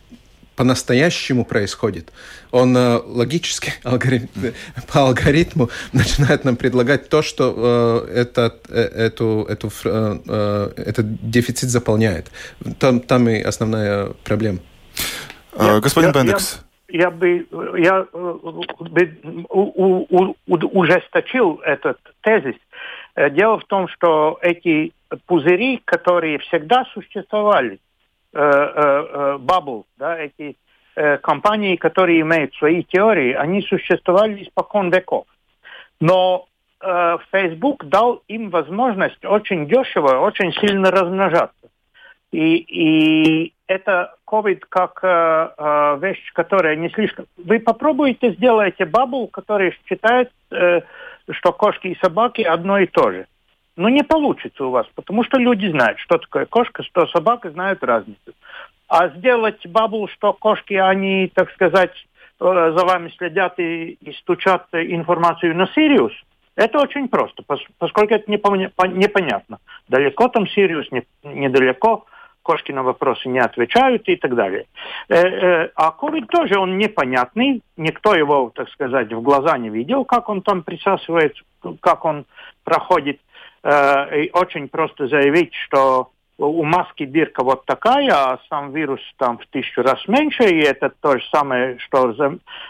по-настоящему 0.55 1.45
происходит, 1.45 2.11
он 2.51 2.75
э, 2.75 2.99
логически 3.03 3.73
алгоритм, 3.83 4.27
по 4.91 5.01
алгоритму 5.01 5.69
начинает 5.93 6.45
нам 6.45 6.55
предлагать 6.55 7.09
то, 7.09 7.21
что 7.21 8.05
э, 8.07 8.21
этот, 8.21 8.69
э, 8.69 8.81
эту, 8.81 9.45
эту, 9.49 9.67
э, 9.85 10.19
э, 10.27 10.71
этот 10.77 11.29
дефицит 11.29 11.69
заполняет. 11.69 12.31
Там, 12.79 12.99
там 12.99 13.29
и 13.29 13.41
основная 13.41 14.11
проблема. 14.23 14.59
Я, 15.57 15.79
Господин 15.79 16.09
я, 16.09 16.13
Бендекс. 16.13 16.63
Я, 16.87 17.01
я 17.01 17.11
бы, 17.11 17.47
я 17.77 18.05
э, 18.13 18.37
бы 18.79 19.45
у, 19.49 19.61
у, 19.61 20.35
у, 20.47 20.55
ужесточил 20.79 21.59
этот 21.63 21.97
тезис. 22.21 22.55
Э, 23.15 23.29
дело 23.29 23.59
в 23.59 23.65
том, 23.65 23.87
что 23.89 24.37
эти 24.41 24.93
пузыри, 25.25 25.81
которые 25.85 26.39
всегда 26.39 26.85
существовали, 26.93 27.79
бабл, 28.35 29.85
да, 29.97 30.17
эти 30.19 30.57
э, 30.95 31.17
компании, 31.17 31.75
которые 31.75 32.21
имеют 32.21 32.53
свои 32.55 32.83
теории, 32.83 33.33
они 33.33 33.61
существовали 33.61 34.43
испокон 34.43 34.89
веков. 34.89 35.25
Но 35.99 36.47
э, 36.81 37.17
Facebook 37.31 37.85
дал 37.85 38.23
им 38.27 38.49
возможность 38.49 39.23
очень 39.25 39.67
дешево, 39.67 40.19
очень 40.19 40.51
сильно 40.53 40.91
размножаться. 40.91 41.69
И, 42.31 42.57
и 42.57 43.53
это 43.67 44.15
COVID 44.27 44.63
как 44.67 44.99
э, 45.03 45.49
э, 45.57 45.97
вещь, 46.01 46.33
которая 46.33 46.75
не 46.75 46.89
слишком... 46.89 47.27
Вы 47.37 47.59
попробуйте 47.59 48.33
сделайте 48.33 48.85
бабл, 48.85 49.27
который 49.27 49.77
считает, 49.87 50.31
э, 50.51 50.81
что 51.29 51.53
кошки 51.53 51.87
и 51.87 51.99
собаки 52.01 52.41
одно 52.41 52.79
и 52.79 52.87
то 52.87 53.11
же. 53.11 53.27
Но 53.75 53.89
не 53.89 54.03
получится 54.03 54.65
у 54.65 54.71
вас, 54.71 54.87
потому 54.95 55.23
что 55.23 55.37
люди 55.37 55.67
знают, 55.67 55.99
что 55.99 56.17
такое 56.17 56.45
кошка, 56.45 56.83
что 56.83 57.07
собака, 57.07 57.51
знают 57.51 57.83
разницу. 57.83 58.33
А 58.87 59.09
сделать 59.09 59.65
бабу, 59.67 60.07
что 60.07 60.31
кошки, 60.33 60.75
они, 60.75 61.31
так 61.33 61.51
сказать, 61.51 61.91
за 62.39 62.85
вами 62.85 63.13
следят 63.17 63.59
и, 63.59 63.97
и 64.01 64.13
стучат 64.13 64.67
информацию 64.73 65.55
на 65.55 65.67
Сириус, 65.67 66.13
это 66.55 66.79
очень 66.79 67.09
просто, 67.09 67.43
поскольку 67.77 68.13
это 68.13 68.31
непонятно. 68.31 69.59
Далеко 69.89 70.29
там 70.29 70.47
Сириус, 70.47 70.87
недалеко, 71.23 72.05
кошки 72.45 72.71
на 72.71 72.83
вопросы 72.83 73.27
не 73.27 73.39
отвечают 73.39 74.07
и 74.07 74.15
так 74.15 74.35
далее. 74.35 74.67
Э, 75.09 75.15
э, 75.15 75.69
а 75.75 75.93
COVID 75.99 76.27
тоже, 76.27 76.59
он 76.59 76.77
непонятный, 76.77 77.61
никто 77.75 78.13
его, 78.13 78.51
так 78.53 78.69
сказать, 78.69 79.11
в 79.11 79.21
глаза 79.21 79.57
не 79.57 79.69
видел, 79.69 80.05
как 80.05 80.29
он 80.29 80.41
там 80.41 80.61
присасывается, 80.61 81.43
как 81.81 82.05
он 82.05 82.25
проходит. 82.63 83.19
И 83.65 84.29
очень 84.33 84.67
просто 84.67 85.07
заявить, 85.07 85.53
что 85.65 86.11
у 86.37 86.63
маски 86.63 87.05
дырка 87.05 87.43
вот 87.43 87.65
такая, 87.65 88.11
а 88.11 88.39
сам 88.49 88.73
вирус 88.73 88.99
там 89.17 89.37
в 89.37 89.45
тысячу 89.47 89.81
раз 89.81 90.05
меньше, 90.07 90.43
и 90.43 90.59
это 90.59 90.91
то 91.01 91.17
же 91.17 91.23
самое, 91.31 91.77
что 91.79 92.13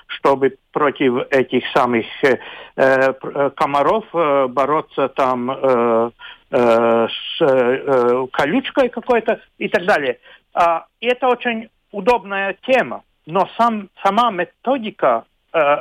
чтобы 0.07 0.57
против 0.71 1.27
этих 1.31 1.63
самых 1.73 2.05
э, 2.23 2.37
э, 2.75 3.49
комаров 3.55 4.05
э, 4.13 4.47
бороться 4.47 5.07
там 5.09 5.49
э, 5.49 6.11
э, 6.51 7.07
с 7.07 7.41
э, 7.41 8.27
колючкой 8.31 8.89
какой-то 8.89 9.41
и 9.57 9.67
так 9.67 9.85
далее. 9.85 10.19
А, 10.53 10.85
и 11.01 11.07
это 11.07 11.27
очень 11.27 11.69
удобная 11.91 12.55
тема, 12.67 13.03
но 13.25 13.49
сам, 13.57 13.89
сама 14.03 14.29
методика 14.29 15.25
э, 15.53 15.77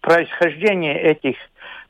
происхождения 0.00 1.00
этих 1.00 1.36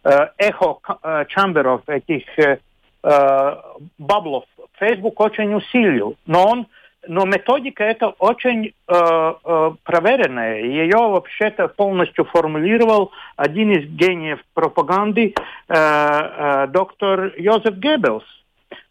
э, 0.04 0.28
эхо-чамберов, 0.38 1.82
этих 1.88 2.24
э, 2.38 2.58
э, 3.02 3.56
баблов 3.98 4.44
Facebook 4.78 5.20
очень 5.20 5.54
усилил, 5.54 6.16
но 6.26 6.46
он 6.46 6.66
но 7.08 7.24
методика 7.24 7.82
это 7.82 8.08
очень 8.18 8.66
э, 8.66 8.72
э, 8.88 9.70
проверенная. 9.82 10.60
Ее 10.60 10.98
вообще-то 10.98 11.68
полностью 11.68 12.24
формулировал 12.24 13.10
один 13.36 13.72
из 13.72 13.88
гениев 13.88 14.38
пропаганды, 14.54 15.34
э, 15.68 15.74
э, 15.74 16.66
доктор 16.68 17.32
Йозеф 17.36 17.74
Геббелс, 17.74 18.24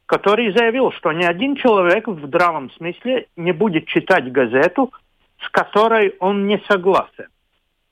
который 0.06 0.52
заявил, 0.52 0.92
что 0.92 1.14
ни 1.14 1.24
один 1.24 1.56
человек 1.56 2.08
в 2.08 2.26
здравом 2.26 2.70
смысле 2.72 3.28
не 3.38 3.54
будет 3.54 3.86
читать 3.88 4.30
газету, 4.30 4.92
с 5.40 5.50
которой 5.50 6.16
он 6.20 6.48
не 6.48 6.62
согласен. 6.68 7.28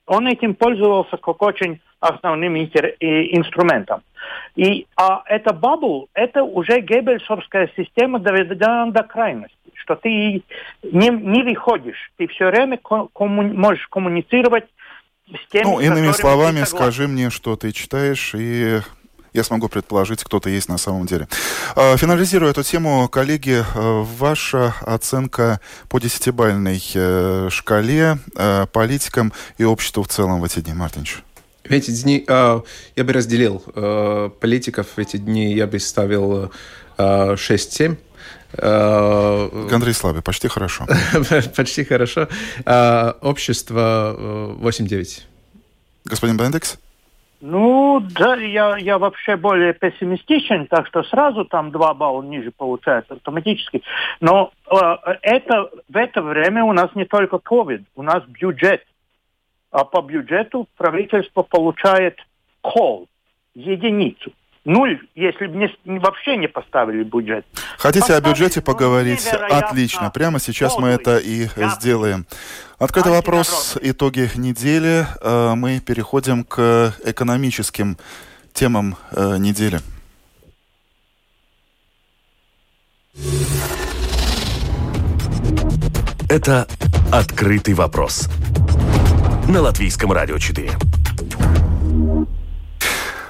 Он 0.09 0.25
этим 0.25 0.55
пользовался 0.55 1.17
как 1.17 1.39
очень 1.43 1.79
основным 1.99 2.57
инструментом. 2.57 4.01
И 4.55 4.87
а 4.97 5.21
это 5.25 5.53
бабл, 5.53 6.09
это 6.15 6.43
уже 6.43 6.81
геббельсовская 6.81 7.69
система 7.77 8.19
доведена 8.19 8.91
до 8.91 9.03
крайности, 9.03 9.55
что 9.75 9.95
ты 9.95 10.09
не, 10.81 11.09
не 11.09 11.43
выходишь, 11.43 12.11
ты 12.17 12.27
все 12.27 12.47
время 12.47 12.77
комму, 12.77 13.43
можешь 13.43 13.87
коммуницировать 13.87 14.65
с 15.27 15.51
теми, 15.51 15.65
Ну, 15.65 15.79
иными 15.79 16.11
словами, 16.11 16.63
скажи 16.63 17.07
мне, 17.07 17.29
что 17.29 17.55
ты 17.55 17.71
читаешь, 17.71 18.33
и 18.33 18.79
я 19.33 19.43
смогу 19.43 19.67
предположить, 19.69 20.23
кто-то 20.23 20.49
есть 20.49 20.69
на 20.69 20.77
самом 20.77 21.05
деле. 21.05 21.27
А, 21.75 21.97
финализируя 21.97 22.51
эту 22.51 22.63
тему, 22.63 23.07
коллеги, 23.09 23.63
а, 23.75 24.03
ваша 24.03 24.73
оценка 24.81 25.59
по 25.87 25.99
десятибальной 25.99 26.81
э, 26.93 27.49
шкале 27.51 28.17
э, 28.35 28.65
политикам 28.71 29.33
и 29.57 29.63
обществу 29.63 30.03
в 30.03 30.07
целом 30.07 30.41
в 30.41 30.43
эти 30.43 30.59
дни, 30.59 30.73
Мартинч? 30.73 31.17
В 31.63 31.71
эти 31.71 31.91
дни 31.91 32.23
э, 32.27 32.61
я 32.95 33.03
бы 33.03 33.13
разделил 33.13 33.63
э, 33.75 34.29
политиков. 34.39 34.87
В 34.95 34.99
эти 34.99 35.17
дни 35.17 35.53
я 35.53 35.67
бы 35.67 35.79
ставил 35.79 36.51
э, 36.97 37.33
6-7. 37.33 37.97
Э, 38.53 39.67
Андрей 39.71 39.93
Славе, 39.93 40.21
почти 40.21 40.47
хорошо. 40.47 40.87
почти 41.55 41.83
хорошо. 41.83 42.27
Э, 42.65 43.13
общество 43.21 44.15
8-9. 44.59 45.21
Господин 46.05 46.37
Бендекс? 46.37 46.77
Ну, 47.41 48.01
да, 48.01 48.35
я, 48.35 48.77
я 48.77 48.97
вообще 48.97 49.37
более 49.37 49.73
пессимистичен, 49.73 50.67
так 50.67 50.87
что 50.87 51.03
сразу 51.03 51.45
там 51.45 51.71
два 51.71 51.93
балла 51.93 52.21
ниже 52.21 52.51
получается 52.51 53.13
автоматически. 53.13 53.81
Но 54.19 54.51
э, 54.69 54.75
это, 55.21 55.69
в 55.87 55.95
это 55.95 56.21
время 56.21 56.65
у 56.65 56.73
нас 56.73 56.93
не 56.95 57.05
только 57.05 57.37
COVID, 57.37 57.83
у 57.95 58.03
нас 58.03 58.23
бюджет 58.25 58.83
а 59.71 59.85
по 59.85 60.01
бюджету 60.01 60.67
правительство 60.77 61.43
получает 61.43 62.17
кол, 62.61 63.07
единицу. 63.53 64.31
Нуль, 64.65 64.99
если 65.15 65.47
бы 65.47 65.55
не, 65.55 65.99
вообще 65.99 66.35
не 66.37 66.47
поставили 66.47 67.03
бюджет. 67.03 67.45
Хотите 67.77 68.01
Поставить, 68.01 68.25
о 68.25 68.29
бюджете 68.29 68.61
поговорить? 68.61 69.25
Отлично. 69.27 70.11
Прямо 70.11 70.39
сейчас 70.39 70.77
мы 70.77 70.89
это 70.89 71.17
и 71.17 71.47
да. 71.55 71.69
сделаем. 71.69 72.25
Открытый 72.77 73.11
вопрос. 73.11 73.77
Итоги 73.81 74.29
недели. 74.35 75.05
Э, 75.21 75.55
мы 75.55 75.79
переходим 75.79 76.43
к 76.43 76.93
экономическим 77.05 77.97
темам 78.53 78.95
э, 79.11 79.37
недели. 79.37 79.79
Это 86.29 86.67
«Открытый 87.11 87.73
вопрос» 87.73 88.29
на 89.47 89.61
Латвийском 89.61 90.11
радио 90.11 90.37
4. 90.37 90.98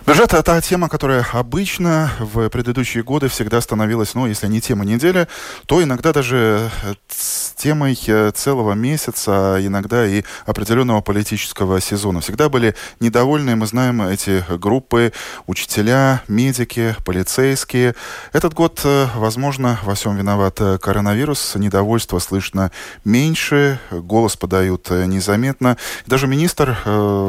Бюджет– 0.10 0.34
это 0.34 0.60
тема, 0.60 0.90
которая 0.90 1.24
обычно 1.34 2.12
в 2.18 2.50
предыдущие 2.50 3.04
годы 3.04 3.28
всегда 3.28 3.62
становилась, 3.62 4.16
ну, 4.16 4.26
если 4.26 4.48
не 4.48 4.60
тема 4.60 4.84
недели, 4.84 5.28
то 5.68 5.84
иногда 5.84 6.12
даже 6.12 6.72
темой 7.56 8.00
э, 8.08 8.32
целого 8.34 8.74
месяца, 8.74 9.56
а 9.56 9.60
иногда 9.60 10.08
и 10.08 10.24
определенного 10.46 11.02
политического 11.02 11.82
сезона. 11.82 12.22
Всегда 12.22 12.50
были 12.50 12.74
недовольны, 13.00 13.56
мы 13.56 13.68
знаем, 13.68 14.02
эти 14.02 14.44
группы, 14.58 15.12
учителя, 15.46 16.24
медики, 16.28 16.96
полицейские. 17.06 17.96
Этот 18.32 18.54
год, 18.54 18.82
э, 18.86 19.08
возможно, 19.16 19.78
во 19.84 19.94
всем 19.94 20.16
виноват 20.16 20.60
э, 20.62 20.78
коронавирус. 20.80 21.54
Недовольство 21.56 22.20
слышно 22.20 22.72
меньше, 23.04 23.80
голос 23.92 24.38
подают 24.38 24.90
незаметно. 24.90 25.78
Даже 26.08 26.28
министр 26.28 26.78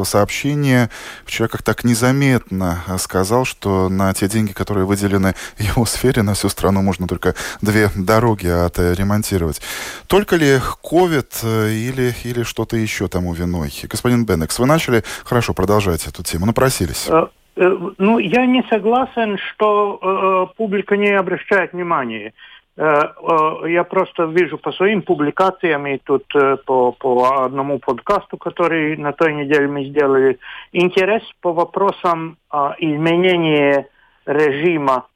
сообщения 0.07 0.91
вчера 1.27 1.49
как 1.49 1.63
так 1.63 1.85
незаметно 1.85 2.70
сказал, 2.99 3.45
что 3.45 3.89
на 3.89 4.13
те 4.15 4.29
деньги, 4.29 4.53
которые 4.53 4.87
выделены 4.87 5.35
его 5.59 5.85
сфере, 5.87 6.23
на 6.23 6.35
всю 6.35 6.49
страну 6.49 6.83
можно 6.83 7.07
только 7.07 7.35
две 7.61 7.91
дороги 7.95 8.47
отремонтировать. 8.47 9.61
Только 10.07 10.37
ли 10.37 10.59
COVID 10.83 11.31
э, 11.43 11.71
или, 11.71 12.15
или 12.25 12.43
что-то 12.43 12.77
еще 12.77 13.09
тому 13.09 13.33
виной? 13.35 13.73
Господин 13.85 14.25
Бенекс, 14.25 14.59
вы 14.59 14.67
начали, 14.67 15.05
хорошо, 15.25 15.55
продолжать 15.55 16.07
эту 16.07 16.23
тему, 16.23 16.47
напросились. 16.47 17.07
Э, 17.09 17.27
э, 17.57 17.77
ну, 17.99 18.19
я 18.19 18.47
не 18.47 18.63
согласен, 18.71 19.39
что 19.39 19.99
э, 20.03 20.55
публика 20.57 20.97
не 20.97 21.11
обращает 21.11 21.73
внимания. 21.73 22.33
Я 22.77 23.85
просто 23.85 24.25
вижу 24.25 24.57
по 24.57 24.73
своим 24.73 25.03
публикациям 25.03 25.87
и 25.87 25.99
тут 25.99 26.25
по, 26.65 26.93
по 26.93 27.45
одному 27.45 27.79
подкасту, 27.79 28.39
который 28.39 28.97
на 28.97 29.13
той 29.13 29.35
неделе 29.35 29.67
мы 29.67 29.85
сделали, 29.85 30.39
интерес 30.73 31.23
по 31.43 31.53
вопросам 31.53 32.39
изменения 32.79 33.87
режима 34.25 35.09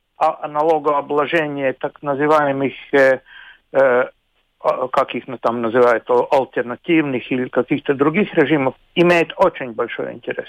налогообложения 0.47 1.73
так 1.73 2.03
называемых 2.03 2.75
как 4.93 5.15
их 5.15 5.25
там 5.43 5.61
называют, 5.61 6.09
альтернативных 6.09 7.31
или 7.31 7.49
каких-то 7.49 7.95
других 7.95 8.33
режимов, 8.35 8.75
имеет 8.95 9.33
очень 9.37 9.73
большой 9.73 10.15
интерес. 10.15 10.49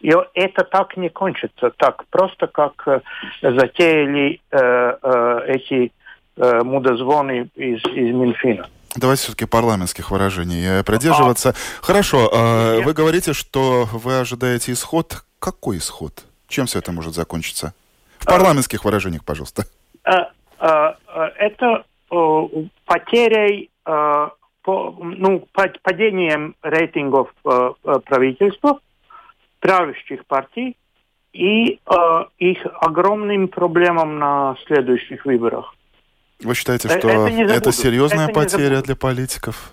И 0.00 0.12
это 0.34 0.64
так 0.64 0.96
не 0.96 1.10
кончится, 1.10 1.70
так 1.76 2.04
просто 2.10 2.46
как 2.46 2.86
э, 2.86 3.00
затеяли 3.42 4.40
э, 4.50 4.58
э, 5.02 5.40
эти 5.48 5.92
э, 6.40 6.62
мудозвоны 6.62 7.50
из, 7.54 7.84
из 7.84 8.14
Минфина. 8.14 8.68
Давайте 8.96 9.22
все-таки 9.22 9.46
парламентских 9.46 10.10
выражений 10.10 10.80
э, 10.80 10.82
придерживаться. 10.82 11.50
А, 11.50 11.54
Хорошо, 11.80 12.28
э, 12.32 12.82
вы 12.82 12.92
говорите, 12.92 13.32
что 13.32 13.88
вы 13.92 14.18
ожидаете 14.18 14.72
исход. 14.72 15.24
Какой 15.38 15.78
исход? 15.78 16.24
Чем 16.48 16.66
все 16.66 16.80
это 16.80 16.90
может 16.90 17.14
закончиться? 17.14 17.72
В 18.18 18.26
а. 18.26 18.30
парламентских 18.32 18.84
выражениях, 18.84 19.24
пожалуйста. 19.24 19.64
А, 20.04 20.30
а, 20.58 20.96
это 21.38 21.84
потерей, 22.84 23.70
э, 23.86 24.28
ну, 24.66 25.48
падением 25.82 26.56
рейтингов 26.62 27.32
правительства, 28.04 28.80
правящих 29.60 30.26
партий 30.26 30.76
и 31.32 31.78
их 32.38 32.66
огромным 32.80 33.46
проблемам 33.46 34.18
на 34.18 34.56
следующих 34.66 35.24
выборах. 35.24 35.74
Вы 36.42 36.54
считаете, 36.54 36.88
что 36.88 37.08
это, 37.08 37.52
это 37.52 37.72
серьезная 37.72 38.26
это 38.26 38.34
потеря 38.34 38.82
для 38.82 38.96
политиков? 38.96 39.72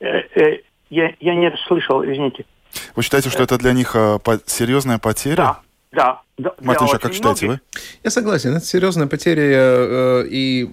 Я, 0.00 1.14
я 1.20 1.34
не 1.34 1.54
слышал, 1.66 2.04
извините. 2.04 2.44
Вы 2.94 3.02
считаете, 3.02 3.30
что 3.30 3.42
это 3.42 3.58
для 3.58 3.72
них 3.72 3.94
серьезная 4.46 4.98
потеря? 4.98 5.36
Да, 5.36 5.60
да. 5.92 6.20
да 6.38 6.54
Мартин, 6.60 6.88
а 6.92 6.98
как 6.98 7.12
считаете 7.12 7.46
вы? 7.46 7.60
Я 8.02 8.10
согласен, 8.10 8.54
это 8.56 8.64
серьезная 8.64 9.06
потеря, 9.06 9.42
э, 9.44 10.26
и 10.28 10.70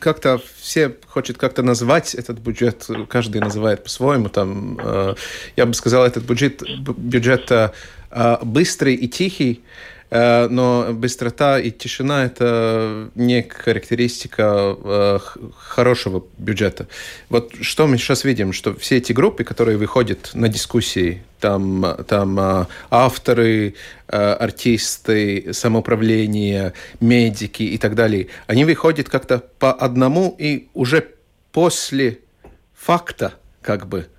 как-то 0.00 0.40
все 0.58 0.96
хотят 1.06 1.36
как-то 1.36 1.62
назвать 1.62 2.14
этот 2.14 2.38
бюджет, 2.38 2.88
каждый 3.08 3.40
называет 3.40 3.84
по-своему. 3.84 4.28
Там, 4.28 4.78
э, 4.82 5.14
я 5.56 5.66
бы 5.66 5.74
сказал, 5.74 6.04
этот 6.04 6.24
бюджет, 6.24 6.62
бюджет 6.80 7.50
э, 7.50 7.70
быстрый 8.42 8.94
и 8.94 9.08
тихий, 9.08 9.62
Э, 9.62 9.95
но 10.10 10.88
быстрота 10.92 11.58
и 11.58 11.70
тишина– 11.70 12.24
это 12.26 13.10
не 13.14 13.42
характеристика 13.42 14.76
э, 14.82 15.18
хорошего 15.56 16.24
бюджета. 16.38 16.86
Вот 17.28 17.52
что 17.60 17.86
мы 17.86 17.98
сейчас 17.98 18.24
видим, 18.24 18.52
что 18.52 18.74
все 18.74 18.98
эти 18.98 19.12
группы, 19.12 19.44
которые 19.44 19.78
выходят 19.78 20.30
на 20.34 20.48
дискуссии, 20.48 21.22
там, 21.40 21.96
там 22.06 22.38
э, 22.38 22.66
авторы, 22.90 23.74
артисты, 24.06 25.52
самоуправление, 25.52 26.72
медики 27.00 27.64
и 27.64 27.78
так 27.78 27.96
далее, 27.96 28.28
они 28.46 28.64
выходят 28.64 29.08
как-то 29.08 29.42
по 29.58 29.72
одному 29.72 30.34
и 30.38 30.68
уже 30.74 31.08
после 31.50 32.20
факта 32.74 33.34
как 33.62 33.88
бы– 33.88 34.06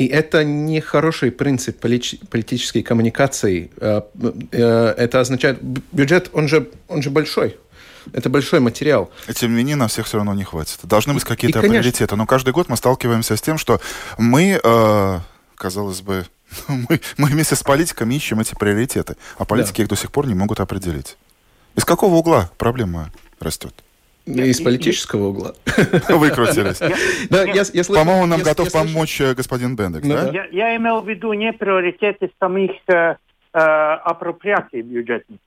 и 0.00 0.06
это 0.06 0.44
не 0.44 0.80
хороший 0.80 1.30
принцип 1.30 1.78
политической 1.78 2.82
коммуникации. 2.82 3.70
Э, 3.76 4.00
э, 4.50 4.94
это 4.96 5.20
означает, 5.20 5.62
бюджет, 5.92 6.30
он 6.32 6.48
же, 6.48 6.70
он 6.88 7.02
же 7.02 7.10
большой. 7.10 7.58
Это 8.14 8.30
большой 8.30 8.60
материал. 8.60 9.10
И 9.28 9.34
тем 9.34 9.50
не 9.50 9.58
менее, 9.58 9.76
на 9.76 9.88
всех 9.88 10.06
все 10.06 10.16
равно 10.16 10.32
не 10.32 10.44
хватит. 10.44 10.78
Должны 10.84 11.12
быть 11.12 11.24
какие-то 11.24 11.60
приоритеты. 11.60 12.16
Но 12.16 12.24
каждый 12.24 12.54
год 12.54 12.70
мы 12.70 12.78
сталкиваемся 12.78 13.36
с 13.36 13.42
тем, 13.42 13.58
что 13.58 13.78
мы, 14.16 14.58
э, 14.64 15.18
казалось 15.54 16.00
бы, 16.00 16.24
мы, 16.68 16.98
мы 17.18 17.28
вместе 17.28 17.54
с 17.54 17.62
политиками 17.62 18.14
ищем 18.14 18.40
эти 18.40 18.54
приоритеты, 18.54 19.16
а 19.36 19.44
политики 19.44 19.76
да. 19.76 19.82
их 19.82 19.88
до 19.90 19.96
сих 19.96 20.10
пор 20.10 20.26
не 20.26 20.34
могут 20.34 20.60
определить. 20.60 21.18
Из 21.76 21.84
какого 21.84 22.14
угла 22.14 22.50
проблема 22.56 23.12
растет? 23.38 23.74
Из 24.26 24.60
политического 24.60 25.28
угла. 25.28 25.52
Выкрутились. 26.08 26.78
По-моему, 27.88 28.26
нам 28.26 28.42
готов 28.42 28.70
помочь 28.72 29.20
э, 29.20 29.34
господин 29.34 29.76
Бендекс, 29.76 30.06
да? 30.06 30.46
Я 30.50 30.76
имел 30.76 31.00
в 31.00 31.08
виду 31.08 31.32
не 31.32 31.52
приоритеты 31.52 32.30
самих 32.38 32.72
э, 32.88 33.16
э, 33.52 33.58
апроприаций 33.58 34.82
бюджетных. 34.82 35.38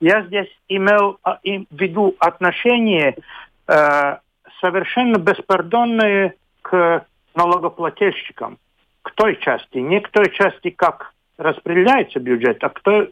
Я 0.00 0.22
здесь 0.26 0.50
имел 0.68 1.18
а, 1.22 1.38
в 1.42 1.66
виду 1.70 2.14
отношение 2.18 3.16
совершенно 4.60 5.16
беспардонное 5.16 6.34
к 6.62 7.06
налогоплательщикам, 7.34 8.58
к 9.02 9.10
той 9.12 9.36
части, 9.40 9.78
не 9.78 10.00
к 10.00 10.10
той 10.10 10.30
части, 10.30 10.70
как 10.70 11.14
распределяется 11.38 12.20
бюджет, 12.20 12.62
а 12.62 12.68
к 12.68 12.80
той 12.80 13.10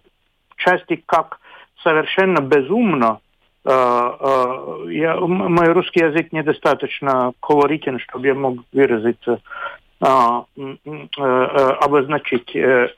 части, 0.57 1.03
как 1.07 1.41
совершенно 1.83 2.41
безумно 2.41 3.21
я, 3.67 5.17
мой 5.21 5.73
русский 5.73 6.01
язык 6.01 6.33
недостаточно 6.33 7.33
колоритен, 7.41 7.99
чтобы 7.99 8.27
я 8.27 8.35
мог 8.35 8.59
выразиться, 8.73 9.41
а, 10.01 10.45
э, 10.57 10.69
обозначить 11.81 12.55
э, 12.55 12.89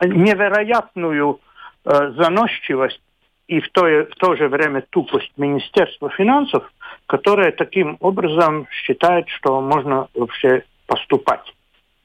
невероятную 0.00 1.40
заносчивость 1.84 3.00
и 3.48 3.60
в 3.60 3.68
то, 3.70 3.82
в 3.82 4.14
то 4.16 4.36
же 4.36 4.48
время 4.48 4.84
тупость 4.90 5.32
Министерства 5.36 6.08
финансов, 6.10 6.70
которое 7.06 7.50
таким 7.52 7.96
образом 8.00 8.68
считает, 8.70 9.28
что 9.28 9.60
можно 9.60 10.08
вообще 10.14 10.64
поступать. 10.86 11.52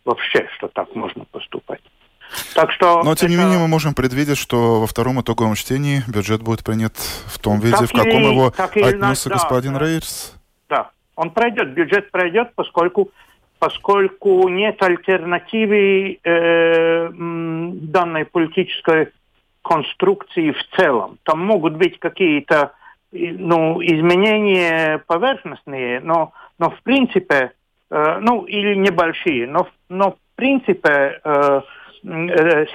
Вообще, 0.03 0.47
что 0.57 0.67
так 0.69 0.95
можно 0.95 1.25
поступать. 1.31 1.81
Так 2.53 2.71
что 2.71 3.03
Но, 3.03 3.15
тем 3.15 3.27
это... 3.27 3.35
не 3.35 3.35
менее, 3.35 3.59
мы 3.59 3.67
можем 3.67 3.93
предвидеть, 3.93 4.37
что 4.37 4.81
во 4.81 4.87
втором 4.87 5.21
итоговом 5.21 5.55
чтении 5.55 6.01
бюджет 6.07 6.41
будет 6.41 6.63
принят 6.63 6.95
в 6.97 7.39
том 7.39 7.59
виде, 7.59 7.77
так 7.77 7.89
в 7.89 7.91
каком 7.91 8.21
или, 8.21 8.31
его 8.31 8.53
отнесся 8.57 9.29
господин 9.29 9.73
да, 9.73 9.79
Рейерс. 9.79 10.35
Да, 10.69 10.91
он 11.15 11.31
пройдет, 11.31 11.73
бюджет 11.73 12.11
пройдет, 12.11 12.51
поскольку, 12.55 13.11
поскольку 13.59 14.47
нет 14.49 14.81
альтернативы 14.81 16.19
э, 16.23 17.09
данной 17.11 18.25
политической 18.25 19.09
конструкции 19.61 20.51
в 20.51 20.77
целом. 20.77 21.19
Там 21.23 21.45
могут 21.45 21.73
быть 21.73 21.99
какие-то 21.99 22.73
ну, 23.11 23.81
изменения 23.81 25.03
поверхностные, 25.07 25.99
но, 25.99 26.33
но 26.59 26.69
в 26.71 26.81
принципе, 26.83 27.51
э, 27.89 28.19
ну, 28.21 28.43
или 28.43 28.75
небольшие, 28.75 29.47
но, 29.47 29.67
но 29.89 30.11
в 30.11 30.17
принципе 30.35 31.19
Э, 31.23 31.61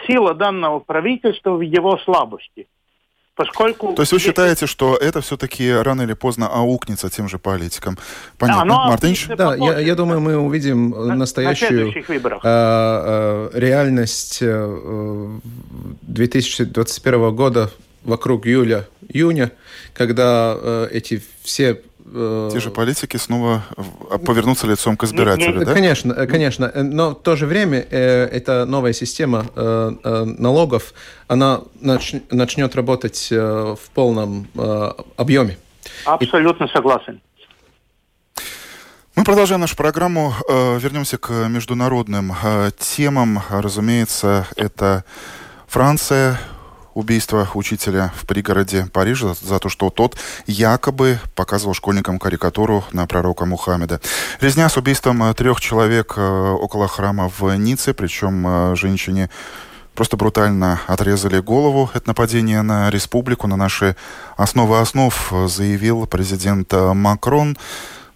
сила 0.07 0.35
данного 0.35 0.81
правительства 0.81 1.53
в 1.57 1.61
его 1.61 1.99
слабости. 1.99 2.67
Поскольку... 3.35 3.95
То 3.95 4.03
есть 4.03 4.13
вы 4.13 4.19
считаете, 4.19 4.67
что 4.67 4.95
это 4.95 5.23
все-таки 5.23 5.73
рано 5.73 6.03
или 6.03 6.13
поздно 6.13 6.49
аукнется 6.49 7.09
тем 7.09 7.29
же 7.29 7.39
политикам? 7.39 7.97
Понятно. 8.39 8.65
Да, 8.65 8.87
Мартынович? 8.89 9.29
Да, 9.29 9.55
я, 9.55 9.79
я 9.79 9.95
думаю, 9.95 10.21
мы 10.21 10.37
увидим 10.37 10.91
на, 10.91 11.15
настоящую 11.15 11.87
на 11.87 11.93
э, 11.97 12.41
э, 12.45 13.51
реальность 13.55 14.39
э, 14.43 15.39
2021 16.03 17.35
года 17.35 17.71
вокруг 18.05 18.47
июля, 18.47 18.87
июня, 19.09 19.51
когда 19.95 20.55
э, 20.61 20.89
эти 20.93 21.23
все 21.43 21.81
Э, 22.15 22.51
Те 22.53 22.61
же 22.61 22.71
политики 22.71 23.17
снова 23.17 23.65
повернутся 24.27 24.67
лицом 24.67 24.97
к 24.97 25.05
избирателю, 25.05 25.61
не, 25.61 25.65
да? 25.65 25.73
Конечно, 25.73 26.27
конечно. 26.27 26.71
Но 26.75 27.11
в 27.11 27.23
то 27.23 27.37
же 27.37 27.47
время 27.47 27.87
э, 27.91 28.27
эта 28.27 28.67
новая 28.67 28.93
система 28.93 29.47
э, 29.57 29.93
э, 30.05 30.25
налогов, 30.25 30.93
она 31.27 31.63
нач, 31.81 32.15
начнет 32.31 32.75
работать 32.77 33.29
э, 33.31 33.37
в 33.81 33.91
полном 33.95 34.47
э, 34.55 34.91
объеме. 35.17 35.57
Абсолютно 36.05 36.69
согласен. 36.69 37.21
Мы 39.15 39.25
продолжаем 39.25 39.61
нашу 39.61 39.77
программу. 39.77 40.35
Э, 40.49 40.79
вернемся 40.79 41.19
к 41.19 41.31
международным 41.49 42.33
э, 42.43 42.71
темам. 42.79 43.43
Разумеется, 43.51 44.47
это 44.57 45.05
Франция, 45.67 46.39
убийство 46.95 47.49
учителя 47.55 48.13
в 48.17 48.27
пригороде 48.27 48.87
Парижа 48.93 49.35
за 49.41 49.59
то, 49.59 49.69
что 49.69 49.91
тот 49.91 50.17
якобы 50.47 51.19
показывал 51.35 51.75
школьникам 51.75 52.19
карикатуру 52.19 52.85
на 52.93 53.07
пророка 53.07 53.45
Мухаммеда. 53.45 54.01
Резня 54.41 54.69
с 54.69 54.77
убийством 54.77 55.23
э, 55.23 55.35
трех 55.35 55.61
человек 55.61 56.17
около 56.19 56.89
храма 56.89 57.31
в 57.39 57.57
Ницце, 57.57 57.95
причем 57.95 58.77
женщине 58.77 59.31
просто 59.95 60.17
брутально 60.17 60.81
отрезали 60.87 61.39
голову. 61.39 61.91
Это 61.95 62.09
нападение 62.09 62.63
на 62.63 62.91
республику, 62.91 63.47
на 63.47 63.57
наши 63.57 63.97
основы 64.37 64.79
основ, 64.79 65.33
заявил 65.47 66.07
президент 66.07 66.73
Макрон. 66.73 67.57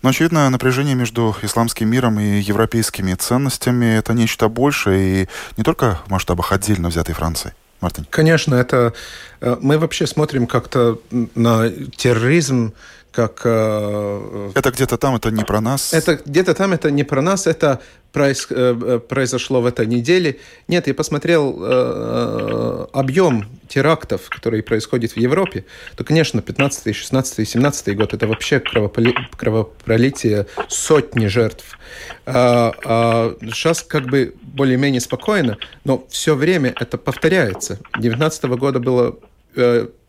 Но, 0.03 0.11
очевидно, 0.11 0.49
напряжение 0.51 0.95
между 0.95 1.35
исламским 1.43 1.89
миром 1.89 2.21
и 2.21 2.41
европейскими 2.41 3.15
ценностями– 3.15 3.87
это 3.99 4.13
нечто 4.13 4.49
большее, 4.49 5.25
и 5.25 5.29
не 5.57 5.65
только 5.65 5.99
в 6.07 6.11
масштабах 6.11 6.53
отдельно 6.53 6.89
взятой 6.89 7.15
Франции. 7.15 7.55
Мартин. 7.81 8.07
Конечно, 8.11 8.55
это 8.55 8.93
э, 9.41 9.57
мы 9.61 9.79
вообще 9.79 10.07
смотрим 10.07 10.47
как-то 10.47 10.99
на 11.11 11.71
терроризм 11.71 12.73
как... 13.17 13.41
Э, 13.45 14.51
это 14.55 14.71
где-то 14.71 14.99
там, 14.99 15.17
это 15.17 15.31
не 15.31 15.43
про 15.43 15.63
нас? 15.63 15.95
Это 15.95 16.21
где-то 16.27 16.53
там, 16.53 16.75
это 16.75 16.91
не 16.91 17.03
про 17.03 17.23
нас, 17.23 17.47
это 17.47 17.81
произ, 18.13 18.47
э, 18.51 19.01
произошло 19.09 19.63
в 19.63 19.67
этой 19.67 19.87
неделе. 19.87 20.37
Нет, 20.69 20.87
я 20.87 20.93
посмотрел 20.93 21.59
э, 21.59 22.87
объем 22.93 23.49
терактов, 23.69 24.29
которые 24.29 24.63
происходят 24.63 25.13
в 25.13 25.17
Европе, 25.17 25.65
то, 25.97 26.05
конечно, 26.05 26.43
15, 26.43 26.95
16, 26.95 27.49
17 27.49 27.97
год 27.97 28.13
это 28.13 28.27
вообще 28.27 28.61
кровополи, 28.61 29.15
кровопролитие 29.35 30.47
сотни 30.69 31.27
жертв. 31.27 31.79
А, 32.27 32.75
а 32.85 33.37
сейчас 33.41 33.83
как 33.83 34.05
бы 34.05 34.35
более-менее 34.43 35.01
спокойно, 35.01 35.57
но 35.85 36.05
все 36.11 36.35
время 36.35 36.75
это 36.79 36.99
повторяется. 36.99 37.79
19 37.99 38.45
года 38.45 38.79
было 38.79 39.17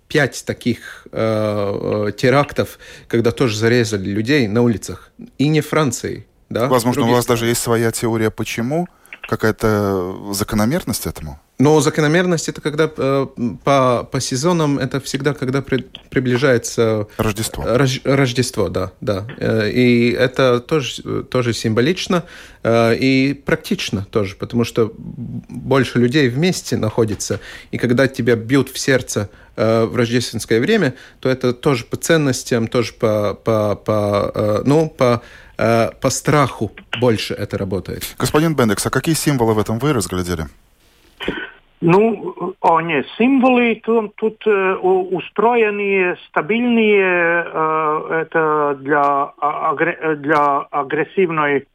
пять 0.07 0.43
таких 0.45 1.07
э, 1.11 2.07
э, 2.07 2.11
терактов, 2.13 2.79
когда 3.07 3.31
тоже 3.31 3.57
зарезали 3.57 4.09
людей 4.09 4.47
на 4.47 4.61
улицах. 4.61 5.11
И 5.37 5.47
не 5.47 5.61
Франции. 5.61 6.25
Да, 6.49 6.67
Возможно, 6.67 7.05
у 7.05 7.11
вас 7.11 7.23
стран. 7.23 7.35
даже 7.35 7.47
есть 7.47 7.61
своя 7.61 7.91
теория, 7.91 8.31
почему? 8.31 8.87
Какая-то 9.27 10.33
закономерность 10.33 11.05
этому? 11.05 11.39
Но 11.59 11.81
закономерность 11.81 12.49
это 12.49 12.61
когда 12.61 12.89
э, 12.95 13.27
по, 13.63 14.07
по 14.11 14.19
сезонам 14.21 14.77
это 14.77 14.99
всегда 14.99 15.33
когда 15.33 15.63
при, 15.63 15.87
приближается 16.11 17.07
Рождество. 17.17 17.63
Рож, 17.65 17.99
Рождество, 18.03 18.69
да, 18.69 18.91
да. 19.01 19.25
Э, 19.39 19.67
и 19.67 20.11
это 20.11 20.59
тоже 20.59 21.23
тоже 21.23 21.53
символично 21.53 22.25
э, 22.61 22.95
и 22.95 23.33
практично 23.33 24.05
тоже, 24.11 24.35
потому 24.35 24.65
что 24.65 24.93
больше 24.97 25.97
людей 25.97 26.29
вместе 26.29 26.77
находится, 26.77 27.39
и 27.71 27.79
когда 27.79 28.07
тебя 28.07 28.35
бьют 28.35 28.69
в 28.69 28.77
сердце 28.77 29.29
в 29.55 29.95
рождественское 29.95 30.59
время, 30.59 30.93
то 31.19 31.29
это 31.29 31.51
тоже 31.51 31.85
по 31.85 31.97
ценностям, 31.97 32.67
тоже 32.67 32.93
по 32.93 33.33
по 33.33 33.75
по 33.75 34.61
ну 34.63 34.87
по 34.87 35.23
по 35.57 36.09
страху 36.11 36.71
больше 37.01 37.33
это 37.33 37.57
работает. 37.57 38.03
Господин 38.19 38.55
Бендекс, 38.55 38.85
а 38.85 38.91
какие 38.91 39.15
символы 39.15 39.55
в 39.55 39.57
этом 39.57 39.79
вы 39.79 39.93
разглядели? 39.93 40.47
Ну, 41.79 42.55
они 42.61 43.03
символы 43.17 43.79
тут, 43.83 44.15
тут 44.15 44.41
э, 44.47 44.75
устроены 44.75 46.17
стабильные, 46.27 47.43
это 48.23 48.77
для, 48.81 49.33
для 50.15 50.59
агрессивной 50.71 51.67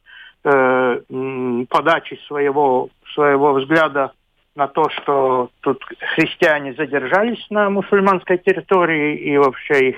подачи 0.43 2.19
своего, 2.27 2.89
своего 3.13 3.53
взгляда 3.53 4.11
на 4.57 4.67
то, 4.67 4.89
что 4.89 5.49
тут 5.61 5.81
христиане 6.15 6.73
задержались 6.73 7.45
на 7.49 7.69
мусульманской 7.69 8.39
территории 8.39 9.15
и 9.15 9.37
вообще 9.37 9.91
их, 9.91 9.95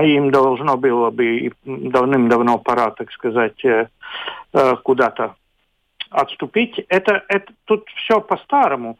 им 0.00 0.30
должно 0.30 0.76
было 0.76 1.10
бы 1.10 1.50
давным-давно 1.64 2.58
пора, 2.58 2.92
так 2.92 3.10
сказать, 3.10 3.60
куда-то 4.84 5.34
отступить. 6.10 6.78
Это, 6.88 7.24
это 7.26 7.52
тут 7.64 7.88
все 7.96 8.20
по-старому 8.20 8.98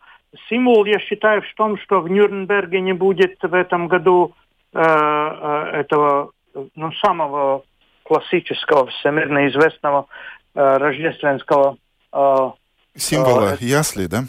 символ, 0.49 0.85
я 0.85 0.99
считаю, 0.99 1.43
в 1.43 1.55
том, 1.55 1.79
что 1.79 2.01
в 2.01 2.09
Нюрнберге 2.09 2.81
не 2.81 2.93
будет 2.93 3.39
в 3.43 3.55
этом 3.55 3.89
году 3.89 4.35
э, 4.73 4.81
э, 4.81 5.71
этого 5.81 6.31
ну, 6.75 6.93
самого 7.05 7.65
классического, 8.03 8.87
всемирно 8.87 9.49
известного 9.49 10.07
э, 10.55 10.61
рождественского... 10.61 11.77
Э, 12.13 12.51
Символа 12.95 13.55
э, 13.55 13.57
ясли, 13.61 14.07
да? 14.07 14.25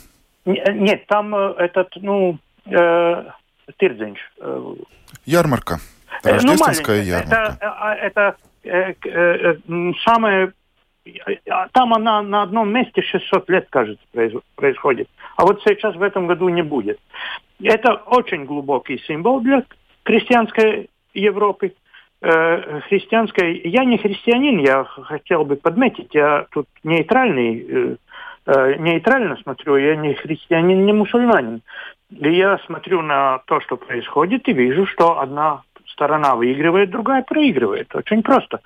Нет, 0.46 1.08
там 1.08 1.36
э, 1.36 1.54
этот, 1.58 1.90
ну, 1.96 2.38
э, 2.66 3.24
Тирдзинч. 3.78 4.20
Э, 4.40 4.74
ярмарка. 5.26 5.80
Рождественская 6.24 7.02
ну, 7.02 7.08
ярмарка. 7.08 7.58
Это, 7.60 7.98
это 8.02 8.36
э, 8.64 8.94
э, 9.04 9.56
э, 9.68 9.92
самое 10.06 10.54
там 11.74 11.94
она 11.94 12.22
на 12.22 12.44
одном 12.44 12.72
месте 12.72 13.02
600 13.02 13.50
лет, 13.50 13.68
кажется, 13.70 14.04
происходит. 14.56 15.10
А 15.36 15.46
вот 15.46 15.62
сейчас 15.64 15.96
в 15.96 16.02
этом 16.02 16.28
году 16.28 16.50
не 16.50 16.62
будет. 16.62 17.00
Это 17.62 17.94
очень 17.94 18.46
глубокий 18.46 19.00
символ 19.00 19.42
для 19.42 19.64
христианской 20.04 20.90
Европы. 21.14 21.74
Э, 22.22 22.82
христианской... 22.88 23.62
Я 23.66 23.84
не 23.84 23.98
христианин, 23.98 24.60
я 24.60 24.86
хотел 24.86 25.44
бы 25.44 25.58
подметить, 25.58 26.14
я 26.14 26.46
тут 26.52 26.68
нейтральный, 26.84 27.66
э, 27.68 27.96
э, 28.46 28.76
нейтрально 28.76 29.36
смотрю, 29.38 29.76
я 29.76 29.96
не 29.98 30.14
христианин, 30.14 30.86
не 30.86 30.94
мусульманин. 30.94 31.62
И 32.12 32.32
я 32.32 32.60
смотрю 32.66 33.02
на 33.02 33.40
то, 33.46 33.60
что 33.60 33.76
происходит, 33.76 34.48
и 34.48 34.54
вижу, 34.54 34.86
что 34.86 35.20
одна 35.20 35.64
сторона 35.88 36.36
выигрывает, 36.36 36.92
другая 36.92 37.24
проигрывает. 37.24 37.94
Очень 37.96 38.24
просто. 38.24 38.62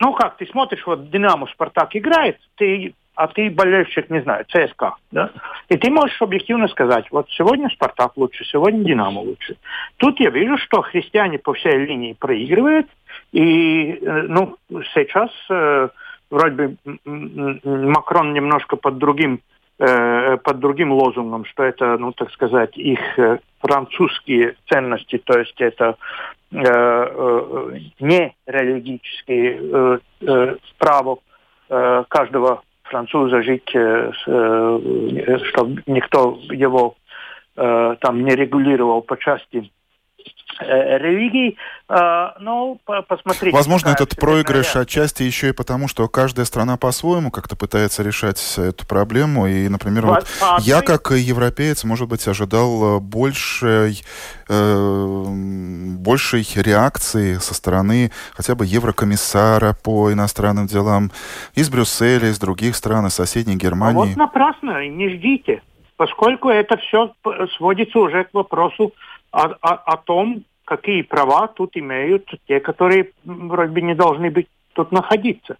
Ну 0.00 0.14
как, 0.14 0.38
ты 0.38 0.46
смотришь, 0.46 0.86
вот 0.86 1.10
Динамо, 1.10 1.46
Спартак 1.48 1.94
играет, 1.94 2.38
ты, 2.56 2.94
а 3.14 3.28
ты 3.28 3.50
болельщик, 3.50 4.08
не 4.08 4.22
знаю, 4.22 4.46
ЦСКА, 4.48 4.96
да? 5.10 5.30
И 5.68 5.76
ты 5.76 5.90
можешь 5.90 6.20
объективно 6.22 6.68
сказать, 6.68 7.04
вот 7.10 7.28
сегодня 7.30 7.68
Спартак 7.68 8.16
лучше, 8.16 8.44
сегодня 8.46 8.82
Динамо 8.82 9.20
лучше. 9.20 9.56
Тут 9.98 10.18
я 10.18 10.30
вижу, 10.30 10.56
что 10.56 10.80
христиане 10.80 11.38
по 11.38 11.52
всей 11.52 11.76
линии 11.84 12.14
проигрывают, 12.14 12.86
и, 13.32 13.92
э, 13.92 14.22
ну, 14.22 14.56
сейчас 14.94 15.30
э, 15.50 15.90
вроде 16.30 16.54
бы 16.54 16.76
Макрон 17.04 18.32
немножко 18.32 18.76
под 18.76 18.96
другим 18.96 19.40
под 19.80 20.58
другим 20.58 20.92
лозунгом, 20.92 21.46
что 21.46 21.62
это, 21.62 21.96
ну, 21.96 22.12
так 22.12 22.30
сказать, 22.32 22.76
их 22.76 23.00
э, 23.18 23.38
французские 23.60 24.56
ценности, 24.68 25.16
то 25.18 25.38
есть 25.38 25.58
это 25.58 25.96
Э, 26.52 26.64
э, 26.64 27.78
не 28.00 28.34
религические 28.46 30.00
э, 30.20 30.56
право 30.78 31.18
каждого 32.08 32.62
француза 32.82 33.44
жить, 33.44 33.68
чтобы 33.68 35.82
никто 35.86 36.36
его 36.50 36.96
там 37.54 38.24
не 38.24 38.34
регулировал 38.34 39.02
по 39.02 39.16
части. 39.16 39.58
Э, 39.58 39.62
религий. 40.58 41.56
А, 41.88 42.36
ну, 42.38 42.78
посмотрите. 42.84 43.56
Возможно, 43.56 43.88
этот 43.88 44.16
проигрыш 44.16 44.76
отчасти 44.76 45.24
еще 45.24 45.48
и 45.48 45.52
потому, 45.52 45.88
что 45.88 46.06
каждая 46.08 46.46
страна 46.46 46.76
по-своему 46.76 47.30
как-то 47.30 47.56
пытается 47.56 48.02
решать 48.02 48.40
эту 48.58 48.86
проблему. 48.86 49.48
И, 49.48 49.68
например, 49.68 50.06
вот 50.06 50.26
я, 50.60 50.82
как 50.82 51.10
европеец, 51.10 51.84
может 51.84 52.08
быть, 52.08 52.26
ожидал 52.28 52.98
э, 52.98 53.00
большей, 53.00 54.02
э, 54.48 55.24
большей 55.98 56.46
реакции 56.62 57.34
со 57.34 57.54
стороны 57.54 58.12
хотя 58.34 58.54
бы 58.54 58.66
еврокомиссара 58.66 59.74
по 59.82 60.12
иностранным 60.12 60.66
делам 60.66 61.10
из 61.54 61.70
Брюсселя, 61.70 62.28
из 62.28 62.38
других 62.38 62.76
стран, 62.76 63.06
из 63.06 63.14
соседней 63.14 63.56
Германии. 63.56 64.02
А 64.02 64.06
вот 64.06 64.16
напрасно, 64.16 64.86
не 64.86 65.08
ждите 65.16 65.62
поскольку 66.00 66.48
это 66.48 66.78
все 66.78 67.12
сводится 67.58 67.98
уже 67.98 68.24
к 68.24 68.32
вопросу 68.32 68.94
о, 69.30 69.46
о, 69.60 69.74
о 69.74 69.96
том, 69.96 70.44
какие 70.64 71.02
права 71.02 71.48
тут 71.48 71.76
имеют 71.76 72.30
те, 72.46 72.60
которые 72.60 73.10
вроде 73.24 73.72
бы 73.72 73.80
не 73.80 73.94
должны 73.94 74.30
быть 74.30 74.48
тут 74.74 74.92
находиться. 74.92 75.56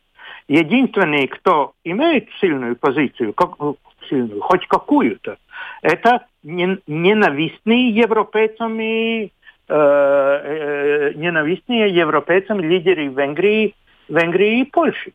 Единственный, 0.49 1.27
кто 1.27 1.73
имеет 1.85 2.29
сильную 2.41 2.77
позицию, 2.77 3.33
как, 3.33 3.59
ну, 3.59 3.77
сильную, 4.09 4.41
хоть 4.41 4.67
какую-то, 4.67 5.37
это 5.83 6.27
ненавистные 6.43 7.91
европейцам 7.91 8.81
и 8.81 9.31
э, 9.69 11.13
ненавистные 11.15 11.95
европейцам 11.95 12.61
лидеры 12.61 13.07
Венгрии, 13.07 13.75
Венгрии 14.09 14.61
и 14.61 14.65
Польши. 14.65 15.13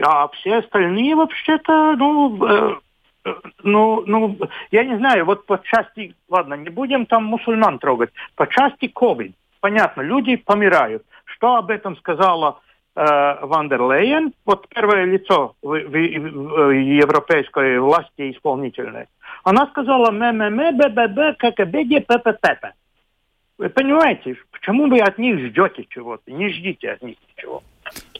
А 0.00 0.28
все 0.28 0.56
остальные 0.58 1.14
вообще-то, 1.14 1.94
ну, 1.96 2.80
ну, 3.62 4.02
ну, 4.06 4.38
я 4.70 4.84
не 4.84 4.96
знаю, 4.98 5.24
вот 5.24 5.46
по 5.46 5.60
части, 5.62 6.14
ладно, 6.28 6.54
не 6.54 6.70
будем 6.70 7.06
там 7.06 7.24
мусульман 7.24 7.78
трогать, 7.78 8.10
по 8.36 8.46
части 8.46 8.90
COVID, 8.94 9.32
понятно, 9.60 10.02
люди 10.02 10.36
помирают. 10.36 11.04
Что 11.24 11.56
об 11.56 11.70
этом 11.70 11.96
сказала 11.96 12.60
Э, 12.94 13.44
Ван 13.46 13.68
дер 13.68 13.80
Лейен, 13.82 14.34
вот 14.44 14.68
первое 14.68 15.04
лицо 15.06 15.54
в, 15.62 15.68
в, 15.68 15.90
в 15.90 16.70
европейской 16.70 17.78
власти 17.78 18.30
исполнительной, 18.32 19.06
она 19.44 19.66
сказала 19.68 20.10
МММ, 20.10 20.76
БББ, 20.76 21.38
ККБГ, 21.38 22.06
ППП. 22.06 22.74
Вы 23.56 23.70
понимаете, 23.70 24.36
почему 24.50 24.88
вы 24.88 24.98
от 24.98 25.16
них 25.16 25.38
ждете 25.38 25.86
чего-то? 25.88 26.30
Не 26.30 26.50
ждите 26.50 26.90
от 26.90 27.02
них 27.02 27.16
ничего. 27.34 27.62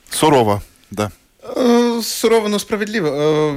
Сурово, 0.04 0.60
да. 0.90 1.10
Э, 1.44 2.00
сурово, 2.04 2.46
но 2.46 2.60
справедливо. 2.60 3.08
Э, 3.10 3.56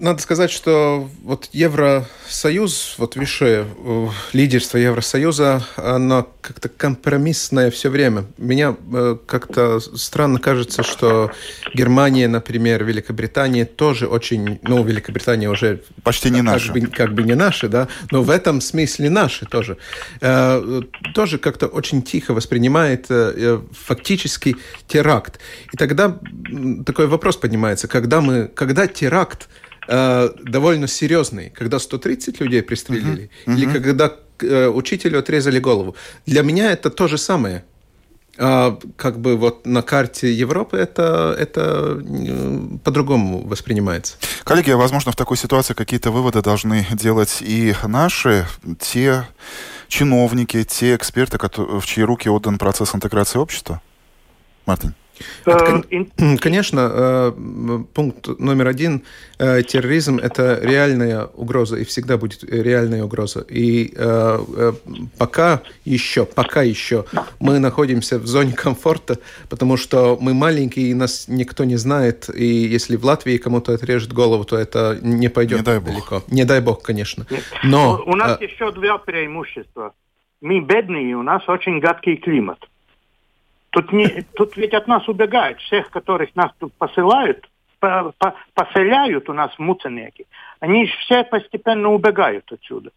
надо 0.00 0.22
сказать, 0.22 0.50
что 0.50 1.10
вот 1.22 1.50
Евросоюз, 1.52 2.94
вот 2.96 3.16
выше 3.16 3.66
э, 3.76 4.08
лидерство 4.32 4.78
Евросоюза, 4.78 5.62
оно 5.76 6.26
как-то 6.40 6.70
компромиссное 6.70 7.70
все 7.70 7.90
время. 7.90 8.24
Мне 8.38 8.74
как-то 9.26 9.78
странно 9.80 10.38
кажется, 10.38 10.82
что 10.82 11.30
Германия, 11.74 12.28
например, 12.28 12.82
Великобритания 12.82 13.66
тоже 13.66 14.06
очень, 14.06 14.58
ну, 14.62 14.82
Великобритания 14.82 15.50
уже 15.50 15.82
почти 16.02 16.30
не 16.30 16.40
наша, 16.40 16.72
как 16.72 16.82
бы, 16.82 16.86
как 16.88 17.14
бы 17.14 17.22
не 17.22 17.34
наши, 17.34 17.68
да, 17.68 17.88
но 18.10 18.22
в 18.22 18.30
этом 18.30 18.60
смысле 18.60 19.10
наши 19.10 19.46
тоже, 19.46 19.76
тоже 21.14 21.38
как-то 21.38 21.68
очень 21.68 22.02
тихо 22.02 22.34
воспринимает 22.34 23.06
фактически 23.72 24.56
теракт. 24.88 25.38
И 25.72 25.76
тогда 25.76 26.18
такой 26.84 27.01
такой 27.02 27.10
вопрос 27.10 27.36
поднимается, 27.36 27.88
когда 27.88 28.20
мы, 28.20 28.48
когда 28.54 28.86
теракт 28.86 29.48
э, 29.88 30.28
довольно 30.44 30.86
серьезный, 30.86 31.50
когда 31.50 31.78
130 31.78 32.40
людей 32.40 32.62
пристрелили, 32.62 33.28
uh-huh. 33.46 33.56
или 33.56 33.78
когда 33.80 34.12
э, 34.40 34.68
учителю 34.68 35.18
отрезали 35.18 35.58
голову. 35.58 35.96
Для 36.26 36.42
меня 36.42 36.70
это 36.72 36.90
то 36.90 37.08
же 37.08 37.18
самое. 37.18 37.64
А, 38.38 38.78
как 38.96 39.18
бы 39.18 39.36
вот 39.36 39.66
на 39.66 39.82
карте 39.82 40.32
Европы 40.32 40.78
это, 40.78 41.36
это 41.38 42.00
э, 42.00 42.78
по-другому 42.84 43.46
воспринимается. 43.46 44.14
Коллеги, 44.44 44.70
а 44.70 44.76
возможно, 44.76 45.12
в 45.12 45.16
такой 45.16 45.36
ситуации 45.36 45.74
какие-то 45.74 46.10
выводы 46.12 46.40
должны 46.40 46.86
делать 46.92 47.42
и 47.42 47.74
наши, 47.86 48.46
те 48.78 49.26
чиновники, 49.88 50.64
те 50.64 50.94
эксперты, 50.94 51.38
в 51.56 51.84
чьи 51.84 52.04
руки 52.04 52.30
отдан 52.30 52.58
процесс 52.58 52.94
интеграции 52.94 53.38
общества? 53.38 53.82
Мартин. 54.66 54.94
Это, 55.44 55.82
конечно, 56.40 56.90
э, 56.92 57.32
пункт 57.94 58.28
номер 58.38 58.68
один. 58.68 59.02
Э, 59.38 59.62
терроризм– 59.62 60.18
это 60.22 60.60
реальная 60.62 61.24
угроза 61.24 61.76
и 61.76 61.84
всегда 61.84 62.16
будет 62.16 62.44
реальная 62.44 63.04
угроза. 63.04 63.44
И 63.48 63.92
э, 63.96 64.72
пока 65.18 65.62
еще, 65.84 66.24
пока 66.24 66.62
еще 66.62 67.04
мы 67.40 67.58
находимся 67.58 68.18
в 68.18 68.26
зоне 68.26 68.52
комфорта, 68.52 69.18
потому 69.48 69.76
что 69.76 70.16
мы 70.20 70.34
маленькие, 70.34 70.90
и 70.90 70.94
нас 70.94 71.26
никто 71.28 71.64
не 71.64 71.76
знает. 71.76 72.30
И 72.34 72.46
если 72.46 72.96
в 72.96 73.04
Латвии 73.04 73.36
кому-то 73.36 73.74
отрежет 73.74 74.12
голову, 74.12 74.44
то 74.44 74.56
это 74.56 74.98
не 75.02 75.28
пойдет 75.28 75.58
не 75.58 75.64
дай 75.64 75.80
далеко. 75.80 76.16
Бог. 76.16 76.28
Не 76.28 76.44
дай 76.44 76.60
бог, 76.60 76.82
конечно. 76.82 77.26
Но 77.64 78.02
у 78.06 78.14
нас 78.14 78.40
еще 78.40 78.70
два 78.72 78.98
преимущества. 78.98 79.92
Мы 80.40 80.60
бедные, 80.60 81.16
у 81.16 81.22
нас 81.22 81.48
очень 81.48 81.78
гадкий 81.80 82.16
климат. 82.16 82.58
Тут, 83.72 83.90
не, 83.90 84.22
тут 84.34 84.56
ведь 84.56 84.74
от 84.74 84.86
нас 84.86 85.08
убегают. 85.08 85.58
Всех, 85.60 85.90
которых 85.90 86.36
нас 86.36 86.52
тут 86.58 86.74
посылают, 86.74 87.48
по, 87.80 88.12
по, 88.18 88.34
поселяют 88.54 89.28
у 89.30 89.32
нас 89.32 89.50
муценеки, 89.58 90.26
они 90.60 90.86
все 90.86 91.24
постепенно 91.24 91.88
убегают 91.88 92.52
отсюда. 92.52 92.90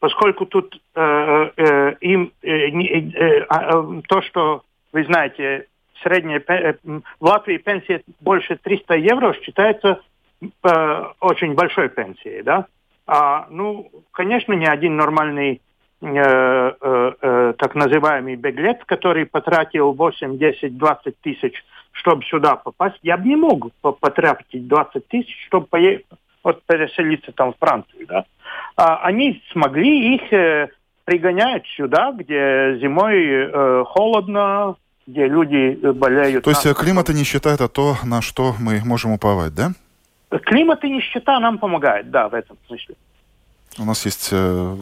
Поскольку 0.00 0.46
тут 0.46 0.80
э, 0.96 1.50
э, 1.56 1.94
им 2.00 2.32
э, 2.42 2.48
э, 2.48 3.46
э, 3.48 4.02
то, 4.08 4.22
что 4.22 4.64
вы 4.92 5.04
знаете, 5.04 5.68
средняя 6.02 6.42
э, 6.48 6.74
в 6.82 7.24
Латвии 7.24 7.58
пенсия 7.58 8.02
больше 8.20 8.56
300 8.56 8.96
евро 8.96 9.32
считается 9.34 10.00
э, 10.42 11.04
очень 11.20 11.54
большой 11.54 11.88
пенсией, 11.88 12.42
да? 12.42 12.66
А, 13.06 13.46
ну, 13.50 13.88
конечно, 14.10 14.52
ни 14.52 14.66
один 14.66 14.96
нормальный 14.96 15.60
Э, 15.60 15.60
э, 15.60 15.60
э, 15.60 15.71
так 16.02 17.74
называемый 17.76 18.34
беглец, 18.34 18.78
который 18.86 19.24
потратил 19.24 19.92
8, 19.92 20.36
10, 20.36 20.76
20 20.76 21.20
тысяч, 21.20 21.64
чтобы 21.92 22.24
сюда 22.24 22.56
попасть, 22.56 22.98
я 23.02 23.16
бы 23.16 23.28
не 23.28 23.36
мог 23.36 23.70
потратить 23.80 24.66
20 24.66 25.06
тысяч, 25.06 25.46
чтобы 25.46 25.66
поехать, 25.66 26.06
вот 26.42 26.62
переселиться 26.64 27.32
там 27.32 27.52
в 27.52 27.58
Францию. 27.58 28.06
Да? 28.08 28.24
А 28.76 28.96
они 29.04 29.42
смогли 29.52 30.16
их 30.16 30.32
э, 30.32 30.68
пригонять 31.04 31.64
сюда, 31.76 32.12
где 32.12 32.78
зимой 32.80 33.14
э, 33.24 33.84
холодно, 33.86 34.76
где 35.06 35.28
люди 35.28 35.78
болеют. 35.92 36.44
То 36.44 36.50
есть 36.50 36.64
на... 36.64 36.74
климат 36.74 37.10
и 37.10 37.14
нищета– 37.14 37.50
это 37.54 37.68
то, 37.68 37.96
на 38.04 38.22
что 38.22 38.54
мы 38.58 38.80
можем 38.84 39.12
уповать, 39.12 39.54
да? 39.54 39.70
Климат 40.44 40.82
и 40.84 40.90
нищета 40.90 41.38
нам 41.40 41.58
помогает, 41.58 42.10
да, 42.10 42.28
в 42.28 42.34
этом 42.34 42.56
смысле. 42.66 42.96
У 43.78 43.84
нас 43.84 44.04
есть 44.04 44.28
э, 44.32 44.76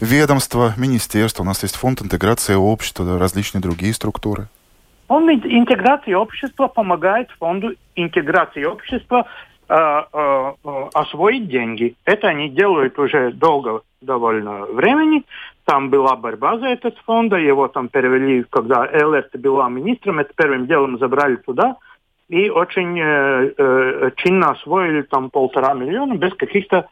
ведомство, 0.00 0.72
министерство, 0.76 1.42
у 1.42 1.46
нас 1.46 1.62
есть 1.62 1.76
фонд 1.76 2.02
интеграции 2.02 2.54
общества, 2.54 3.18
различные 3.18 3.60
другие 3.60 3.92
структуры. 3.92 4.46
Фонд 5.08 5.44
интеграции 5.44 6.12
общества 6.12 6.68
помогает 6.68 7.30
фонду 7.38 7.72
интеграции 7.96 8.64
общества 8.64 9.26
э, 9.68 9.74
э, 9.74 10.52
э, 10.64 10.84
освоить 10.94 11.48
деньги. 11.48 11.96
Это 12.04 12.28
они 12.28 12.48
делают 12.48 12.98
уже 12.98 13.32
долго 13.32 13.80
довольно 14.00 14.66
времени. 14.66 15.24
Там 15.64 15.90
была 15.90 16.14
борьба 16.14 16.58
за 16.58 16.66
этот 16.66 16.96
фонд, 17.06 17.32
его 17.32 17.66
там 17.68 17.88
перевели, 17.88 18.44
когда 18.48 18.86
Элерт 18.86 19.34
была 19.36 19.68
министром, 19.68 20.20
это 20.20 20.32
первым 20.36 20.66
делом 20.66 20.98
забрали 20.98 21.36
туда 21.36 21.76
и 22.28 22.50
очень 22.50 22.98
э, 23.00 23.52
э, 23.56 24.10
чинно 24.16 24.50
освоили 24.50 25.02
там 25.02 25.30
полтора 25.30 25.72
миллиона 25.74 26.14
без 26.14 26.34
каких-то 26.34 26.88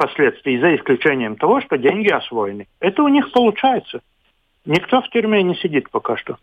последствий, 0.00 0.58
за 0.58 0.74
исключением 0.76 1.36
того, 1.36 1.60
что 1.60 1.76
деньги 1.76 2.08
освоены. 2.08 2.66
Это 2.80 3.02
у 3.02 3.08
них 3.08 3.30
получается. 3.32 4.00
Никто 4.64 5.02
в 5.02 5.10
тюрьме 5.10 5.42
не 5.42 5.54
сидит 5.56 5.90
пока 5.90 6.16
что. 6.16 6.38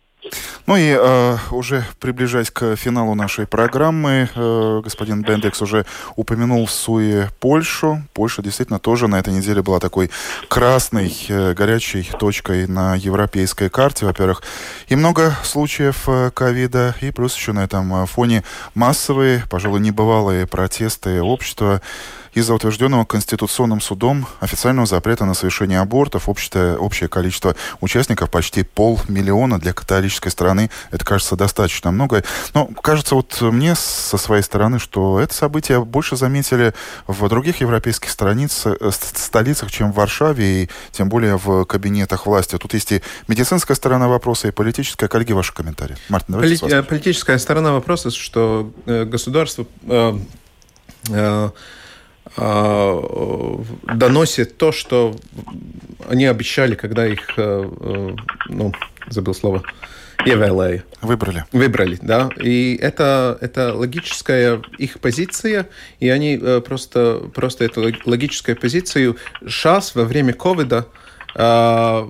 Ну 0.68 0.76
и 0.76 0.96
э, 1.00 1.38
уже 1.52 1.86
приближаясь 2.00 2.52
к 2.52 2.76
финалу 2.76 3.16
нашей 3.16 3.48
программы, 3.48 4.30
э, 4.36 4.82
господин 4.84 5.22
Бендекс 5.22 5.62
уже 5.62 5.86
упомянул 6.16 6.66
в 6.66 6.72
Суе 6.72 7.30
Польшу. 7.40 8.04
Польша 8.14 8.42
действительно 8.44 8.78
тоже 8.78 9.08
на 9.08 9.18
этой 9.18 9.34
неделе 9.34 9.62
была 9.62 9.80
такой 9.80 10.12
красной, 10.50 11.16
э, 11.30 11.54
горячей 11.54 12.10
точкой 12.20 12.68
на 12.68 12.96
европейской 12.96 13.70
карте. 13.70 14.06
Во-первых, 14.06 14.44
и 14.88 14.96
много 14.96 15.32
случаев 15.44 16.04
э, 16.08 16.32
ковида, 16.32 16.96
и 17.02 17.12
плюс 17.12 17.36
еще 17.36 17.54
на 17.54 17.64
этом 17.64 18.06
фоне 18.06 18.44
массовые, 18.76 19.44
пожалуй, 19.50 19.80
небывалые 19.80 20.46
протесты 20.46 21.22
общества 21.22 21.82
из-за 22.38 22.54
утвержденного 22.54 23.04
Конституционным 23.04 23.82
судом 23.82 24.28
официального 24.40 24.86
запрета 24.86 25.26
на 25.26 25.34
совершение 25.34 25.80
абортов 25.80 26.30
общее, 26.30 26.78
общее 26.78 27.10
количество 27.10 27.56
участников 27.82 28.30
почти 28.30 28.62
полмиллиона 28.64 29.60
для 29.60 29.74
католической 29.74 30.30
страны. 30.30 30.70
Это 30.92 31.04
кажется 31.04 31.36
достаточно 31.36 31.90
много. 31.90 32.24
Но 32.54 32.68
кажется 32.68 33.16
вот 33.16 33.42
мне 33.42 33.74
со 33.74 34.18
своей 34.18 34.44
стороны, 34.44 34.78
что 34.78 35.20
это 35.20 35.34
событие 35.34 35.84
больше 35.84 36.16
заметили 36.16 36.76
в 37.08 37.28
других 37.28 37.62
европейских 37.62 38.12
страниц, 38.12 38.68
э, 38.68 38.92
столицах, 38.92 39.72
чем 39.72 39.92
в 39.92 39.96
Варшаве, 39.96 40.64
и 40.64 40.70
тем 40.92 41.10
более 41.10 41.38
в 41.38 41.66
кабинетах 41.66 42.28
власти. 42.28 42.56
Тут 42.60 42.76
есть 42.76 42.92
и 42.92 43.02
медицинская 43.28 43.76
сторона 43.76 44.08
вопроса, 44.08 44.48
и 44.48 44.52
политическая. 44.52 45.08
Коллеги, 45.08 45.32
ваши 45.32 45.54
комментарии. 45.54 45.98
Мартин, 46.10 46.36
давайте 46.36 46.64
Поли- 46.64 46.84
Политическая 46.84 47.40
сторона 47.40 47.74
вопроса, 47.74 48.12
что 48.12 48.72
э, 48.86 49.06
государство 49.06 49.66
э, 49.88 50.20
э, 51.10 51.50
доносит 52.38 54.58
то, 54.58 54.72
что 54.72 55.16
они 56.08 56.26
обещали, 56.26 56.76
когда 56.76 57.08
их, 57.08 57.34
э, 57.38 57.70
э, 57.80 58.16
ну, 58.50 58.74
забыл 59.10 59.34
слово, 59.34 59.64
Ievēlēja. 60.26 60.84
Выбрали. 61.02 61.46
Выбрали, 61.52 62.00
да. 62.02 62.30
И 62.42 62.78
это, 62.82 63.38
это 63.40 63.74
логическая 63.74 64.62
их 64.78 65.00
позиция, 65.00 65.70
и 66.00 66.10
они 66.10 66.40
э, 66.42 66.62
просто, 66.62 67.30
просто 67.34 67.66
эту 67.66 67.94
логическую 68.06 68.58
позицию 68.58 69.18
сейчас, 69.42 69.96
во 69.96 70.06
время 70.06 70.34
ковида, 70.34 70.88
а, 71.36 72.10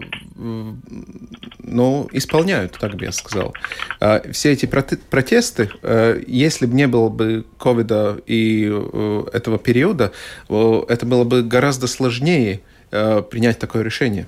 ну, 1.67 2.07
исполняют, 2.11 2.77
так 2.79 2.95
бы 2.95 3.05
я 3.05 3.11
сказал. 3.11 3.53
А, 3.99 4.21
все 4.31 4.51
эти 4.51 4.65
протесты, 4.65 5.69
э, 5.83 6.21
если 6.25 6.65
бы 6.65 6.73
не 6.73 6.87
было 6.87 7.09
бы 7.09 7.45
ковида 7.59 8.17
и 8.25 8.69
э, 8.71 9.23
этого 9.33 9.59
периода, 9.59 10.11
это 10.47 11.05
было 11.05 11.23
бы 11.23 11.43
гораздо 11.43 11.87
сложнее 11.87 12.61
э, 12.91 13.21
принять 13.21 13.59
такое 13.59 13.83
решение. 13.83 14.27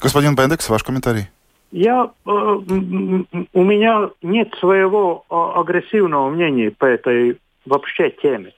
Господин 0.00 0.34
Бендекс, 0.34 0.68
ваш 0.68 0.82
комментарий. 0.82 1.28
Я, 1.70 2.10
э, 2.26 2.28
у 2.30 3.64
меня 3.64 4.10
нет 4.22 4.54
своего 4.60 5.24
агрессивного 5.28 6.30
мнения 6.30 6.70
по 6.70 6.84
этой 6.86 7.38
вообще 7.66 8.10
теме. 8.10 8.52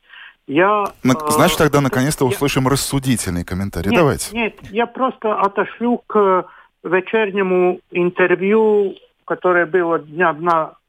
Я, 0.47 0.85
На, 1.03 1.15
значит, 1.31 1.59
тогда 1.59 1.81
наконец-то 1.81 2.25
я, 2.25 2.31
услышим 2.31 2.69
рассудительный 2.69 3.45
комментарий. 3.45 3.91
Нет, 3.91 3.99
Давайте. 3.99 4.37
Нет, 4.37 4.55
я 4.71 4.87
просто 4.87 5.35
отошлю 5.35 6.03
к 6.07 6.47
вечернему 6.89 7.81
интервью, 7.91 8.95
которое 9.25 9.67
было 9.67 9.99
дня 9.99 10.33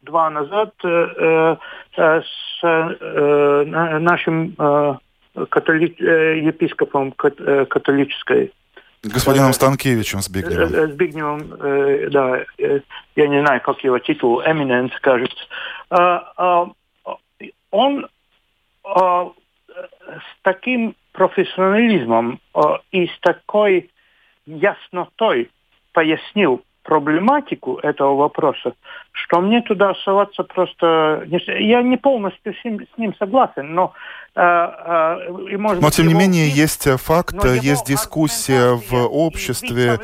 два 0.01 0.29
назад 0.29 0.73
э, 0.83 1.57
э, 1.97 2.21
с 2.21 2.63
э, 2.63 3.99
нашим 3.99 4.55
э, 4.57 4.95
католи... 5.49 5.95
Э, 5.99 6.39
епископом 6.39 7.11
католической 7.11 8.51
Господином 9.03 9.53
Станкевичем 9.53 10.21
Збигневым. 10.21 10.73
Э, 10.73 10.87
Збигневым, 10.87 11.53
э, 11.53 12.09
да, 12.09 12.43
э, 12.57 12.79
я 13.15 13.27
не 13.27 13.41
знаю, 13.41 13.61
как 13.61 13.83
его 13.83 13.99
титул, 13.99 14.41
эминент, 14.41 14.93
кажется. 14.99 15.37
Он 17.71 18.07
с 18.83 20.41
таким 20.41 20.95
профессионализмом 21.11 22.39
и 22.91 23.07
с 23.07 23.19
такой 23.19 23.91
яснотой 24.45 25.51
пояснил 25.97 26.61
проблематику 26.83 27.79
этого 27.81 28.15
вопроса, 28.15 28.73
что 29.11 29.41
мне 29.41 29.63
туда 29.63 29.89
оставаться 29.89 30.43
просто... 30.43 31.23
Я 31.27 31.81
не 31.81 31.97
полностью 31.97 32.53
с 32.53 32.63
ним, 32.63 33.15
согласен, 33.17 33.73
но... 33.73 33.93
Э, 34.35 34.41
э, 34.41 35.49
и, 35.49 35.57
может 35.57 35.81
но, 35.81 35.89
тем 35.89 36.07
не 36.07 36.13
менее, 36.13 36.47
есть 36.49 36.87
факт, 37.01 37.43
есть 37.43 37.87
дискуссия 37.87 38.75
в 38.75 38.93
обществе. 39.07 39.99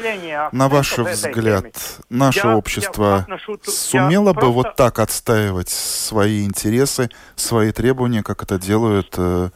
На 0.51 0.67
ваш 0.67 0.97
взгляд, 0.97 1.67
наше 2.09 2.47
я, 2.47 2.57
общество 2.57 3.05
я 3.05 3.15
отношу, 3.17 3.59
сумело 3.65 4.33
бы 4.33 4.41
просто... 4.41 4.55
вот 4.55 4.75
так 4.75 4.97
отстаивать 4.97 5.69
свои 5.69 6.43
интересы, 6.43 7.11
свои 7.35 7.71
требования, 7.71 8.23
как 8.23 8.41
это 8.41 8.59
делают 8.59 9.13
э, 9.19 9.49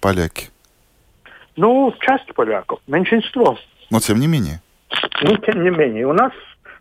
поляки? 0.00 0.50
Ну, 1.56 1.92
часть 1.98 2.32
поляков, 2.32 2.78
меньшинство. 2.86 3.58
Но 3.90 3.98
тем 3.98 4.20
не 4.20 4.28
менее. 4.28 4.60
Ну, 5.22 5.36
тем 5.38 5.62
не 5.62 5.70
менее. 5.70 6.06
У 6.06 6.12
нас 6.12 6.32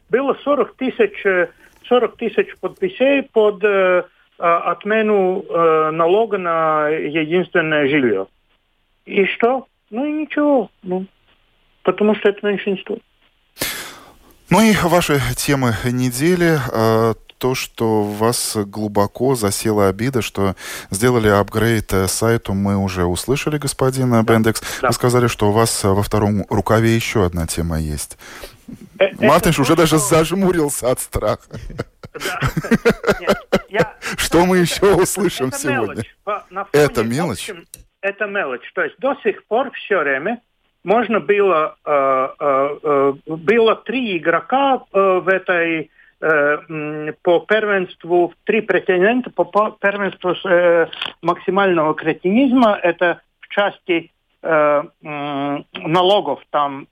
было 0.10 0.38
40 0.44 0.76
тысяч, 0.76 1.50
40 1.88 2.18
тысяч 2.18 2.56
подписей 2.60 3.24
под 3.24 3.64
э, 3.64 4.04
отмену 4.38 5.44
э, 5.48 5.92
налога 5.92 6.38
на 6.38 6.88
единственное 6.90 7.88
жилье. 7.88 8.28
И 9.06 9.26
что? 9.26 9.68
Ну 9.90 10.06
и 10.06 10.12
ничего. 10.12 10.70
Ну, 10.84 11.06
потому 11.84 12.16
что 12.16 12.30
это 12.30 12.46
меньшинство. 12.46 12.98
Ну 14.50 14.62
и 14.62 14.74
ваши 14.84 15.20
темы 15.36 15.74
недели. 15.86 16.58
Э, 17.40 17.40
то, 17.40 17.56
что 17.56 18.04
в 18.04 18.18
вас 18.18 18.58
глубоко 18.58 19.36
засела 19.36 19.88
обида, 19.88 20.22
что 20.22 20.56
сделали 20.92 21.30
апгрейд 21.30 21.94
э, 21.94 22.08
сайту, 22.08 22.54
мы 22.54 22.78
уже 22.78 23.06
услышали, 23.06 23.58
господин 23.58 24.12
да. 24.12 24.24
Бендекс. 24.24 24.62
Да. 24.82 24.88
Вы 24.88 24.94
сказали, 24.94 25.28
что 25.28 25.50
у 25.50 25.52
вас 25.52 25.84
во 25.84 26.04
втором 26.04 26.46
рукаве 26.50 26.96
еще 26.96 27.26
одна 27.26 27.48
тема 27.48 27.80
есть. 27.80 28.18
Э, 29.00 29.10
Мартыш 29.20 29.60
уже 29.60 29.76
даже 29.76 29.98
зажмурился 29.98 30.92
от 30.92 31.00
страха. 31.00 31.44
Что 34.18 34.46
мы 34.46 34.58
еще 34.58 34.96
услышим 34.96 35.52
сегодня? 35.52 36.04
Это 36.72 37.04
мелочь? 37.04 37.52
Это 38.02 38.26
мелочь. 38.26 38.72
То 38.74 38.84
есть 38.84 38.96
до 39.00 39.16
сих 39.24 39.44
пор 39.46 39.72
все 39.72 40.00
время 40.00 40.42
можно 40.84 41.20
было, 41.20 41.76
э, 41.86 42.28
э, 42.40 43.14
было 43.28 43.76
три 43.76 44.18
игрока 44.18 44.84
в 44.92 45.28
этой 45.28 45.92
по 46.20 47.40
первенству, 47.40 48.34
три 48.44 48.62
претендента 48.62 49.30
по 49.30 49.72
первенству 49.80 50.36
максимального 51.22 51.94
кретинизма. 51.94 52.78
Это 52.82 53.22
в 53.40 53.48
части 53.48 54.12
налогов 55.02 56.42
там 56.50 56.88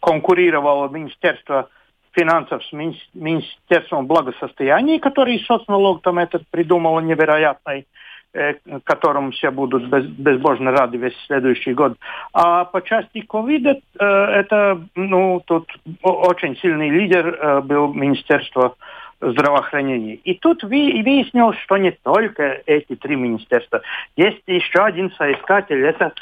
конкурировало 0.00 0.88
Министерство 0.88 1.68
финансов 2.12 2.64
с 2.64 2.72
Министерством 2.72 4.06
благосостояния, 4.06 4.98
который 4.98 5.38
соцналог 5.40 6.02
там 6.02 6.18
этот 6.18 6.46
придумал 6.48 7.00
невероятный, 7.00 7.86
э, 8.32 8.54
которому 8.84 9.30
все 9.32 9.50
будут 9.50 9.86
без, 9.88 10.06
безбожно 10.06 10.70
рады 10.70 10.98
весь 10.98 11.16
следующий 11.26 11.72
год. 11.74 11.96
А 12.32 12.64
по 12.64 12.82
части 12.82 13.20
ковида 13.20 13.78
э, 13.98 14.04
это, 14.04 14.80
ну, 14.94 15.42
тут 15.46 15.70
очень 16.02 16.56
сильный 16.58 16.90
лидер 16.90 17.26
э, 17.26 17.60
был 17.62 17.92
Министерство 17.94 18.76
здравоохранения. 19.20 20.14
И 20.14 20.34
тут 20.34 20.62
выяснилось, 20.62 21.58
что 21.58 21.76
не 21.76 21.90
только 21.90 22.62
эти 22.66 22.94
три 22.94 23.16
министерства. 23.16 23.82
Есть 24.16 24.42
еще 24.46 24.80
один 24.84 25.10
соискатель, 25.12 25.84
это 25.84 26.12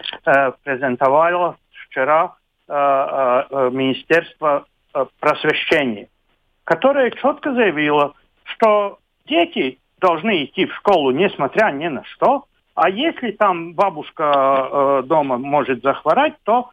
презентовало 0.64 1.58
вчера 1.88 2.36
Министерства 2.68 4.64
просвещения, 5.20 6.08
которое 6.64 7.10
четко 7.10 7.52
заявило, 7.52 8.14
что 8.44 8.98
дети 9.26 9.78
должны 9.98 10.44
идти 10.44 10.66
в 10.66 10.74
школу, 10.74 11.10
несмотря 11.10 11.70
ни 11.70 11.88
на 11.88 12.04
что, 12.04 12.44
а 12.74 12.90
если 12.90 13.30
там 13.30 13.72
бабушка 13.72 15.02
дома 15.04 15.38
может 15.38 15.82
захворать, 15.82 16.34
то 16.44 16.70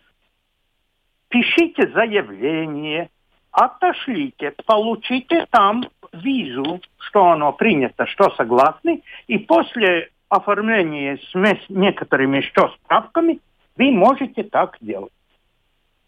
пишите 1.29 1.87
заявление, 1.87 3.09
отошлите, 3.51 4.53
получите 4.65 5.45
там 5.49 5.85
визу, 6.11 6.81
что 6.99 7.27
оно 7.27 7.53
принято, 7.53 8.05
что 8.05 8.29
согласны, 8.31 9.01
и 9.27 9.37
после 9.37 10.09
оформления 10.29 11.17
с 11.17 11.69
некоторыми 11.69 12.37
еще 12.37 12.71
справками 12.75 13.39
вы 13.77 13.91
можете 13.91 14.43
так 14.43 14.77
делать. 14.81 15.13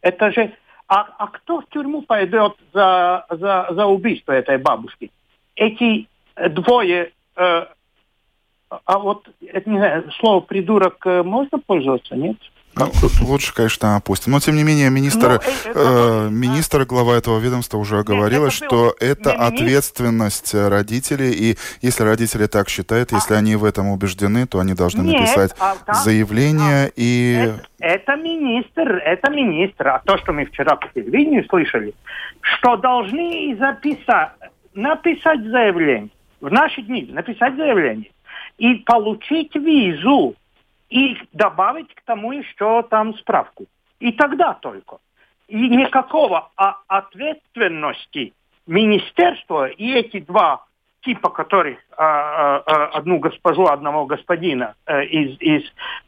Это 0.02 0.32
же... 0.32 0.52
А, 0.88 1.08
а 1.18 1.28
кто 1.28 1.62
в 1.62 1.70
тюрьму 1.70 2.04
пойдет 2.04 2.56
за, 2.72 3.26
за, 3.30 3.68
за 3.72 3.86
убийство 3.88 4.34
этой 4.34 4.60
бабушки? 4.60 5.12
Эти 5.56 6.08
двое... 6.50 7.12
Э, 7.36 7.66
а 8.70 9.00
вот, 9.00 9.28
это, 9.42 9.70
не 9.70 9.78
знаю, 9.78 10.12
слово 10.20 10.42
«придурок» 10.42 11.06
э, 11.06 11.24
можно 11.24 11.60
пользоваться, 11.60 12.16
нет? 12.16 12.38
Ну, 12.78 12.92
лучше, 13.22 13.54
конечно, 13.54 13.96
опустим. 13.96 14.34
Но, 14.34 14.40
тем 14.42 14.58
не 14.58 14.64
менее, 14.64 14.90
министр, 14.90 15.40
ну, 15.66 15.72
э, 15.72 15.74
э, 15.76 16.30
министр, 16.30 16.84
глава 16.86 17.16
этого 17.16 17.40
ведомства 17.40 17.78
уже 17.78 18.04
говорила, 18.04 18.48
это 18.48 18.54
что 18.54 18.96
это 19.00 19.32
ответственность 19.32 20.54
родителей, 20.54 21.32
и 21.32 21.58
если 21.82 22.04
родители 22.04 22.48
так 22.48 22.68
считают, 22.68 23.14
а, 23.14 23.16
если 23.16 23.34
они 23.34 23.56
в 23.56 23.64
этом 23.64 23.88
убеждены, 23.88 24.46
то 24.46 24.60
они 24.60 24.74
должны 24.74 25.04
нет, 25.04 25.22
написать 25.22 25.56
а, 25.58 25.76
да, 25.88 25.94
заявление 25.94 26.88
а, 26.88 26.92
и... 26.98 27.54
Это, 27.80 28.12
это 28.12 28.16
министр, 28.18 28.96
это 28.98 29.32
министр. 29.32 29.88
А 29.88 30.02
то, 30.06 30.18
что 30.18 30.34
мы 30.34 30.44
вчера 30.46 30.76
по 30.76 30.90
телевидению 30.90 31.46
слышали, 31.48 31.94
что 32.42 32.76
должны 32.76 33.52
и 33.52 33.56
записать, 33.56 34.32
написать 34.74 35.40
заявление. 35.46 36.10
В 36.42 36.52
наши 36.52 36.82
дни 36.82 37.08
написать 37.10 37.56
заявление 37.56 38.12
и 38.58 38.76
получить 38.76 39.56
визу 39.56 40.36
и 40.90 41.18
добавить 41.34 41.94
к 41.94 42.02
тому 42.02 42.32
еще 42.32 42.84
там 42.84 43.16
справку. 43.18 43.66
И 44.00 44.12
тогда 44.12 44.54
только. 44.54 44.98
И 45.48 45.70
никакого 45.70 46.52
а 46.56 46.78
ответственности 46.88 48.34
министерства 48.68 49.68
и 49.68 49.92
эти 49.94 50.20
два 50.20 50.66
типа, 51.02 51.30
которые 51.30 51.78
а, 51.96 52.64
а, 52.66 52.86
одну 52.88 53.20
госпожу, 53.20 53.68
одного 53.68 54.08
господина 54.08 54.74
э, 54.88 55.06
из, 55.06 55.40
из 55.40 55.64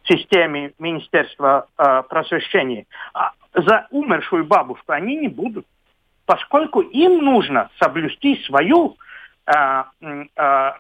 системы 0.05 0.73
Министерства 0.80 1.67
а, 1.78 2.01
просвещения, 2.01 2.86
а, 3.13 3.34
за 3.53 3.88
умершую 3.91 4.45
бабушку 4.45 4.91
они 4.93 5.15
не 5.15 5.28
будут, 5.28 5.67
поскольку 6.25 6.82
им 6.82 7.23
нужно 7.23 7.69
соблюсти 7.80 8.43
свою 8.45 8.95
а, 8.95 8.95
а, 8.95 9.07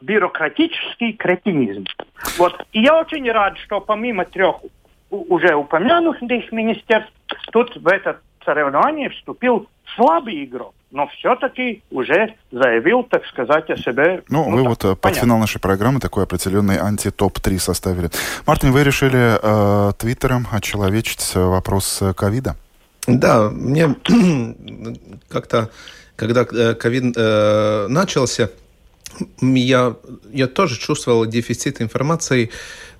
бюрократический 0.01 1.13
кретинизм. 1.13 1.85
Вот. 2.37 2.65
И 2.73 2.81
я 2.81 2.99
очень 2.99 3.31
рад, 3.31 3.57
что 3.59 3.79
помимо 3.79 4.25
трех 4.25 4.57
уже 5.09 5.55
упомянутых 5.55 6.51
министерств, 6.51 7.13
тут 7.51 7.75
в 7.77 7.87
это 7.87 8.19
соревнование 8.43 9.09
вступил 9.09 9.69
слабый 9.95 10.43
игрок 10.43 10.73
но 10.91 11.07
все-таки 11.07 11.83
уже 11.91 12.35
заявил, 12.51 13.03
так 13.03 13.25
сказать, 13.25 13.69
о 13.69 13.77
себе. 13.77 14.23
Ну, 14.29 14.49
ну 14.49 14.51
вы 14.51 14.57
так, 14.57 14.69
вот 14.69 14.79
понятно. 14.79 14.95
под 15.01 15.15
финал 15.15 15.37
нашей 15.37 15.59
программы 15.59 15.99
такой 15.99 16.23
определенный 16.23 16.77
анти-топ-3 16.77 17.59
составили. 17.59 18.09
Мартин, 18.45 18.71
вы 18.71 18.83
решили 18.83 19.37
э, 19.41 19.93
твиттером 19.97 20.47
очеловечить 20.51 21.35
вопрос 21.35 22.01
ковида? 22.15 22.55
Да, 23.05 23.49
мне 23.49 23.95
как-то 25.29 25.69
когда 26.17 26.45
э, 26.51 26.73
ковид 26.73 27.13
э, 27.15 27.87
начался, 27.87 28.49
я, 29.41 29.95
я 30.33 30.47
тоже 30.47 30.77
чувствовал 30.77 31.25
дефицит 31.25 31.81
информации 31.81 32.49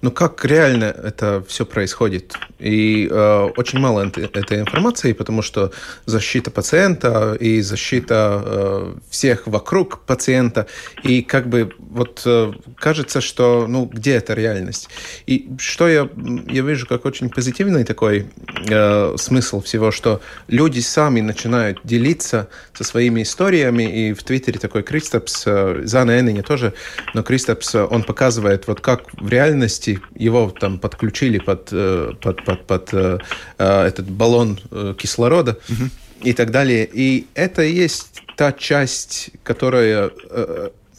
ну 0.02 0.12
как 0.12 0.44
реально 0.46 0.86
это 0.86 1.44
все 1.48 1.66
происходит? 1.66 2.36
И 2.60 3.08
э, 3.10 3.50
очень 3.58 3.80
мало 3.80 4.06
этой 4.06 4.60
информации, 4.60 5.14
потому 5.14 5.42
что 5.42 5.72
защита 6.06 6.52
пациента 6.52 7.36
и 7.40 7.62
защита 7.62 8.42
э, 8.46 8.96
всех 9.10 9.48
вокруг 9.48 10.00
пациента, 10.06 10.68
и 11.04 11.22
как 11.22 11.48
бы 11.48 11.74
вот 11.78 12.22
э, 12.26 12.54
кажется, 12.78 13.22
что 13.22 13.66
ну 13.68 13.86
где 13.86 14.16
эта 14.16 14.34
реальность? 14.34 14.90
И 15.26 15.50
что 15.60 15.88
я 15.88 16.10
я 16.48 16.62
вижу 16.62 16.88
как 16.88 17.06
очень 17.06 17.30
позитивный 17.30 17.84
такой 17.84 18.28
э, 18.70 19.16
смысл 19.18 19.62
всего, 19.62 19.92
что 19.92 20.22
люди 20.48 20.80
сами 20.80 21.22
начинают 21.22 21.80
делиться 21.84 22.48
со 22.74 22.84
своими 22.84 23.24
историями, 23.24 23.84
и 23.84 24.14
в 24.14 24.24
Твиттере 24.24 24.60
такой 24.60 24.84
Кристопс, 24.84 25.44
э, 25.46 25.82
Зана 25.84 26.20
Эннине 26.20 26.42
тоже, 26.42 26.74
но 27.14 27.24
Кристопс, 27.24 27.76
э, 27.76 27.84
он 27.84 28.04
показывает 28.04 28.68
вот 28.68 28.82
как 28.82 29.12
в 29.14 29.30
реальности 29.30 29.87
его 30.16 30.50
там 30.50 30.80
подключили 30.80 31.40
под, 31.40 31.70
э, 31.72 32.14
под, 32.22 32.46
под, 32.46 32.68
под 32.68 32.94
э, 32.94 33.20
этот 33.58 34.10
баллон 34.10 34.60
кислорода 34.98 35.58
угу. 35.70 35.90
и 36.22 36.34
так 36.34 36.52
далее. 36.52 36.88
И 36.92 37.28
это 37.34 37.64
и 37.64 37.74
есть 37.74 38.22
та 38.36 38.52
часть, 38.52 39.32
которая 39.44 40.12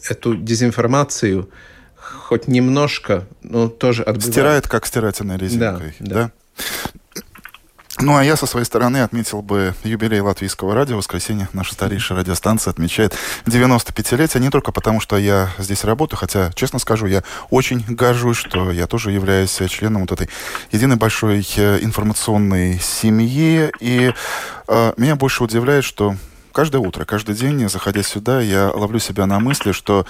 эту 0.09 0.35
дезинформацию 0.35 1.49
хоть 2.29 2.47
немножко, 2.47 3.27
но 3.41 3.69
тоже 3.69 4.03
отбивает. 4.03 4.33
Стирает, 4.33 4.67
как 4.67 4.85
стирательной 4.85 5.37
резинкой. 5.37 5.95
Да, 5.99 6.05
да. 6.07 6.15
да? 6.15 6.31
Ну, 8.01 8.15
а 8.15 8.23
я 8.23 8.37
со 8.37 8.45
своей 8.45 8.65
стороны 8.65 9.01
отметил 9.01 9.41
бы 9.41 9.75
юбилей 9.83 10.21
латвийского 10.21 10.73
радио. 10.73 10.95
В 10.95 10.99
воскресенье 10.99 11.49
наша 11.51 11.73
старейшая 11.73 12.19
радиостанция 12.19 12.71
отмечает 12.71 13.13
95-летие. 13.45 14.39
Не 14.39 14.49
только 14.49 14.71
потому, 14.71 15.01
что 15.01 15.17
я 15.17 15.49
здесь 15.57 15.83
работаю, 15.83 16.17
хотя, 16.17 16.49
честно 16.53 16.79
скажу, 16.79 17.07
я 17.07 17.23
очень 17.49 17.83
горжусь, 17.89 18.37
что 18.37 18.71
я 18.71 18.87
тоже 18.87 19.11
являюсь 19.11 19.59
членом 19.67 20.01
вот 20.01 20.13
этой 20.13 20.29
единой 20.71 20.95
большой 20.95 21.45
э, 21.57 21.79
информационной 21.81 22.79
семьи. 22.79 23.69
И 23.81 24.13
э, 24.69 24.93
меня 24.95 25.17
больше 25.17 25.43
удивляет, 25.43 25.83
что 25.83 26.15
каждое 26.53 26.77
утро, 26.77 27.03
каждый 27.03 27.35
день, 27.35 27.67
заходя 27.67 28.01
сюда, 28.01 28.39
я 28.39 28.71
ловлю 28.71 28.99
себя 28.99 29.25
на 29.25 29.41
мысли, 29.41 29.73
что 29.73 30.05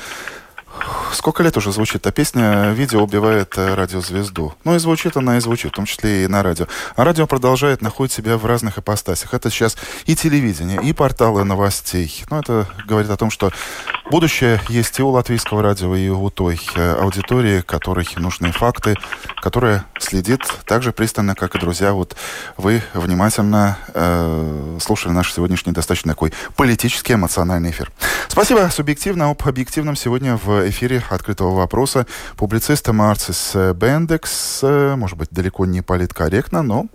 Сколько 1.12 1.44
лет 1.44 1.58
уже 1.58 1.72
звучит 1.72 1.98
эта 1.98 2.12
песня 2.12 2.72
«Видео 2.72 3.02
убивает 3.02 3.58
э, 3.58 3.74
радиозвезду». 3.74 4.56
Ну 4.64 4.76
и 4.76 4.80
звучит 4.80 5.18
она 5.18 5.38
и 5.38 5.40
звучит, 5.40 5.72
в 5.72 5.76
том 5.76 5.86
числе 5.86 6.24
и 6.24 6.28
на 6.28 6.44
радио. 6.44 6.68
А 6.96 7.04
радио 7.04 7.26
продолжает 7.28 7.82
находить 7.82 8.12
себя 8.12 8.38
в 8.38 8.46
разных 8.46 8.78
ипостасях. 8.78 9.34
Это 9.34 9.50
сейчас 9.50 9.76
и 10.06 10.16
телевидение, 10.16 10.80
и 10.82 10.94
порталы 10.94 11.44
новостей. 11.44 12.24
Но 12.30 12.40
это 12.40 12.68
говорит 12.86 13.10
о 13.10 13.18
том, 13.18 13.32
что 13.32 13.52
будущее 14.10 14.60
есть 14.68 15.00
и 15.00 15.04
у 15.04 15.10
латвийского 15.10 15.62
радио, 15.62 15.96
и 15.96 16.10
у 16.10 16.30
той 16.30 16.60
э, 16.76 16.94
аудитории, 16.94 17.62
которой 17.62 18.08
нужны 18.18 18.52
факты, 18.52 18.96
которая 19.42 19.86
следит 20.00 20.42
так 20.66 20.84
же 20.84 20.92
пристально, 20.92 21.36
как 21.36 21.56
и 21.56 21.60
друзья. 21.60 21.94
Вот 21.94 22.16
вы 22.58 22.82
внимательно 22.94 23.78
э, 23.94 24.78
слушали 24.82 25.14
наш 25.14 25.34
сегодняшний 25.34 25.72
достаточно 25.72 26.14
такой 26.14 26.34
политический, 26.56 27.14
эмоциональный 27.14 27.72
эфир. 27.72 27.92
Спасибо. 28.28 28.70
Субъективно 28.72 29.30
об 29.30 29.48
объективном 29.48 29.96
сегодня 29.96 30.38
в 30.38 30.70
эфире 30.70 31.04
«Открытого 31.10 31.56
вопроса» 31.56 32.06
публициста 32.36 32.94
Марцис 32.94 33.56
Бендекс. 33.76 34.62
Может 34.62 35.18
быть, 35.18 35.30
далеко 35.32 35.66
не 35.66 35.82
политкорректно, 35.82 36.62
но 36.62 36.88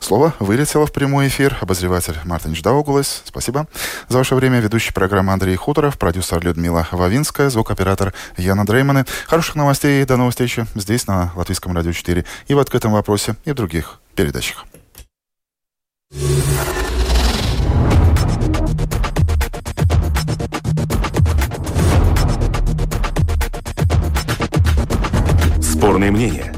Слово 0.00 0.34
вылетело 0.38 0.86
в 0.86 0.92
прямой 0.92 1.28
эфир. 1.28 1.56
Обозреватель 1.60 2.16
Мартин 2.24 2.54
Ждаугулес. 2.54 3.22
Спасибо 3.24 3.66
за 4.08 4.18
ваше 4.18 4.34
время. 4.34 4.60
Ведущий 4.60 4.92
программы 4.92 5.32
Андрей 5.32 5.56
Хуторов, 5.56 5.98
продюсер 5.98 6.42
Людмила 6.44 6.86
Вавинская, 6.92 7.50
звукоператор 7.50 8.14
Яна 8.36 8.64
Дрейманы. 8.64 9.04
Хороших 9.26 9.54
новостей. 9.54 10.04
До 10.04 10.16
новой 10.16 10.30
встречи 10.30 10.66
здесь, 10.74 11.06
на 11.06 11.32
Латвийском 11.34 11.74
радио 11.74 11.92
4, 11.92 12.24
и 12.46 12.54
в 12.54 12.58
«Открытом 12.58 12.92
вопросе», 12.92 13.36
и 13.44 13.52
в 13.52 13.54
других 13.54 14.00
передачах. 14.14 14.64
Спорные 25.60 26.10
мнения. 26.10 26.57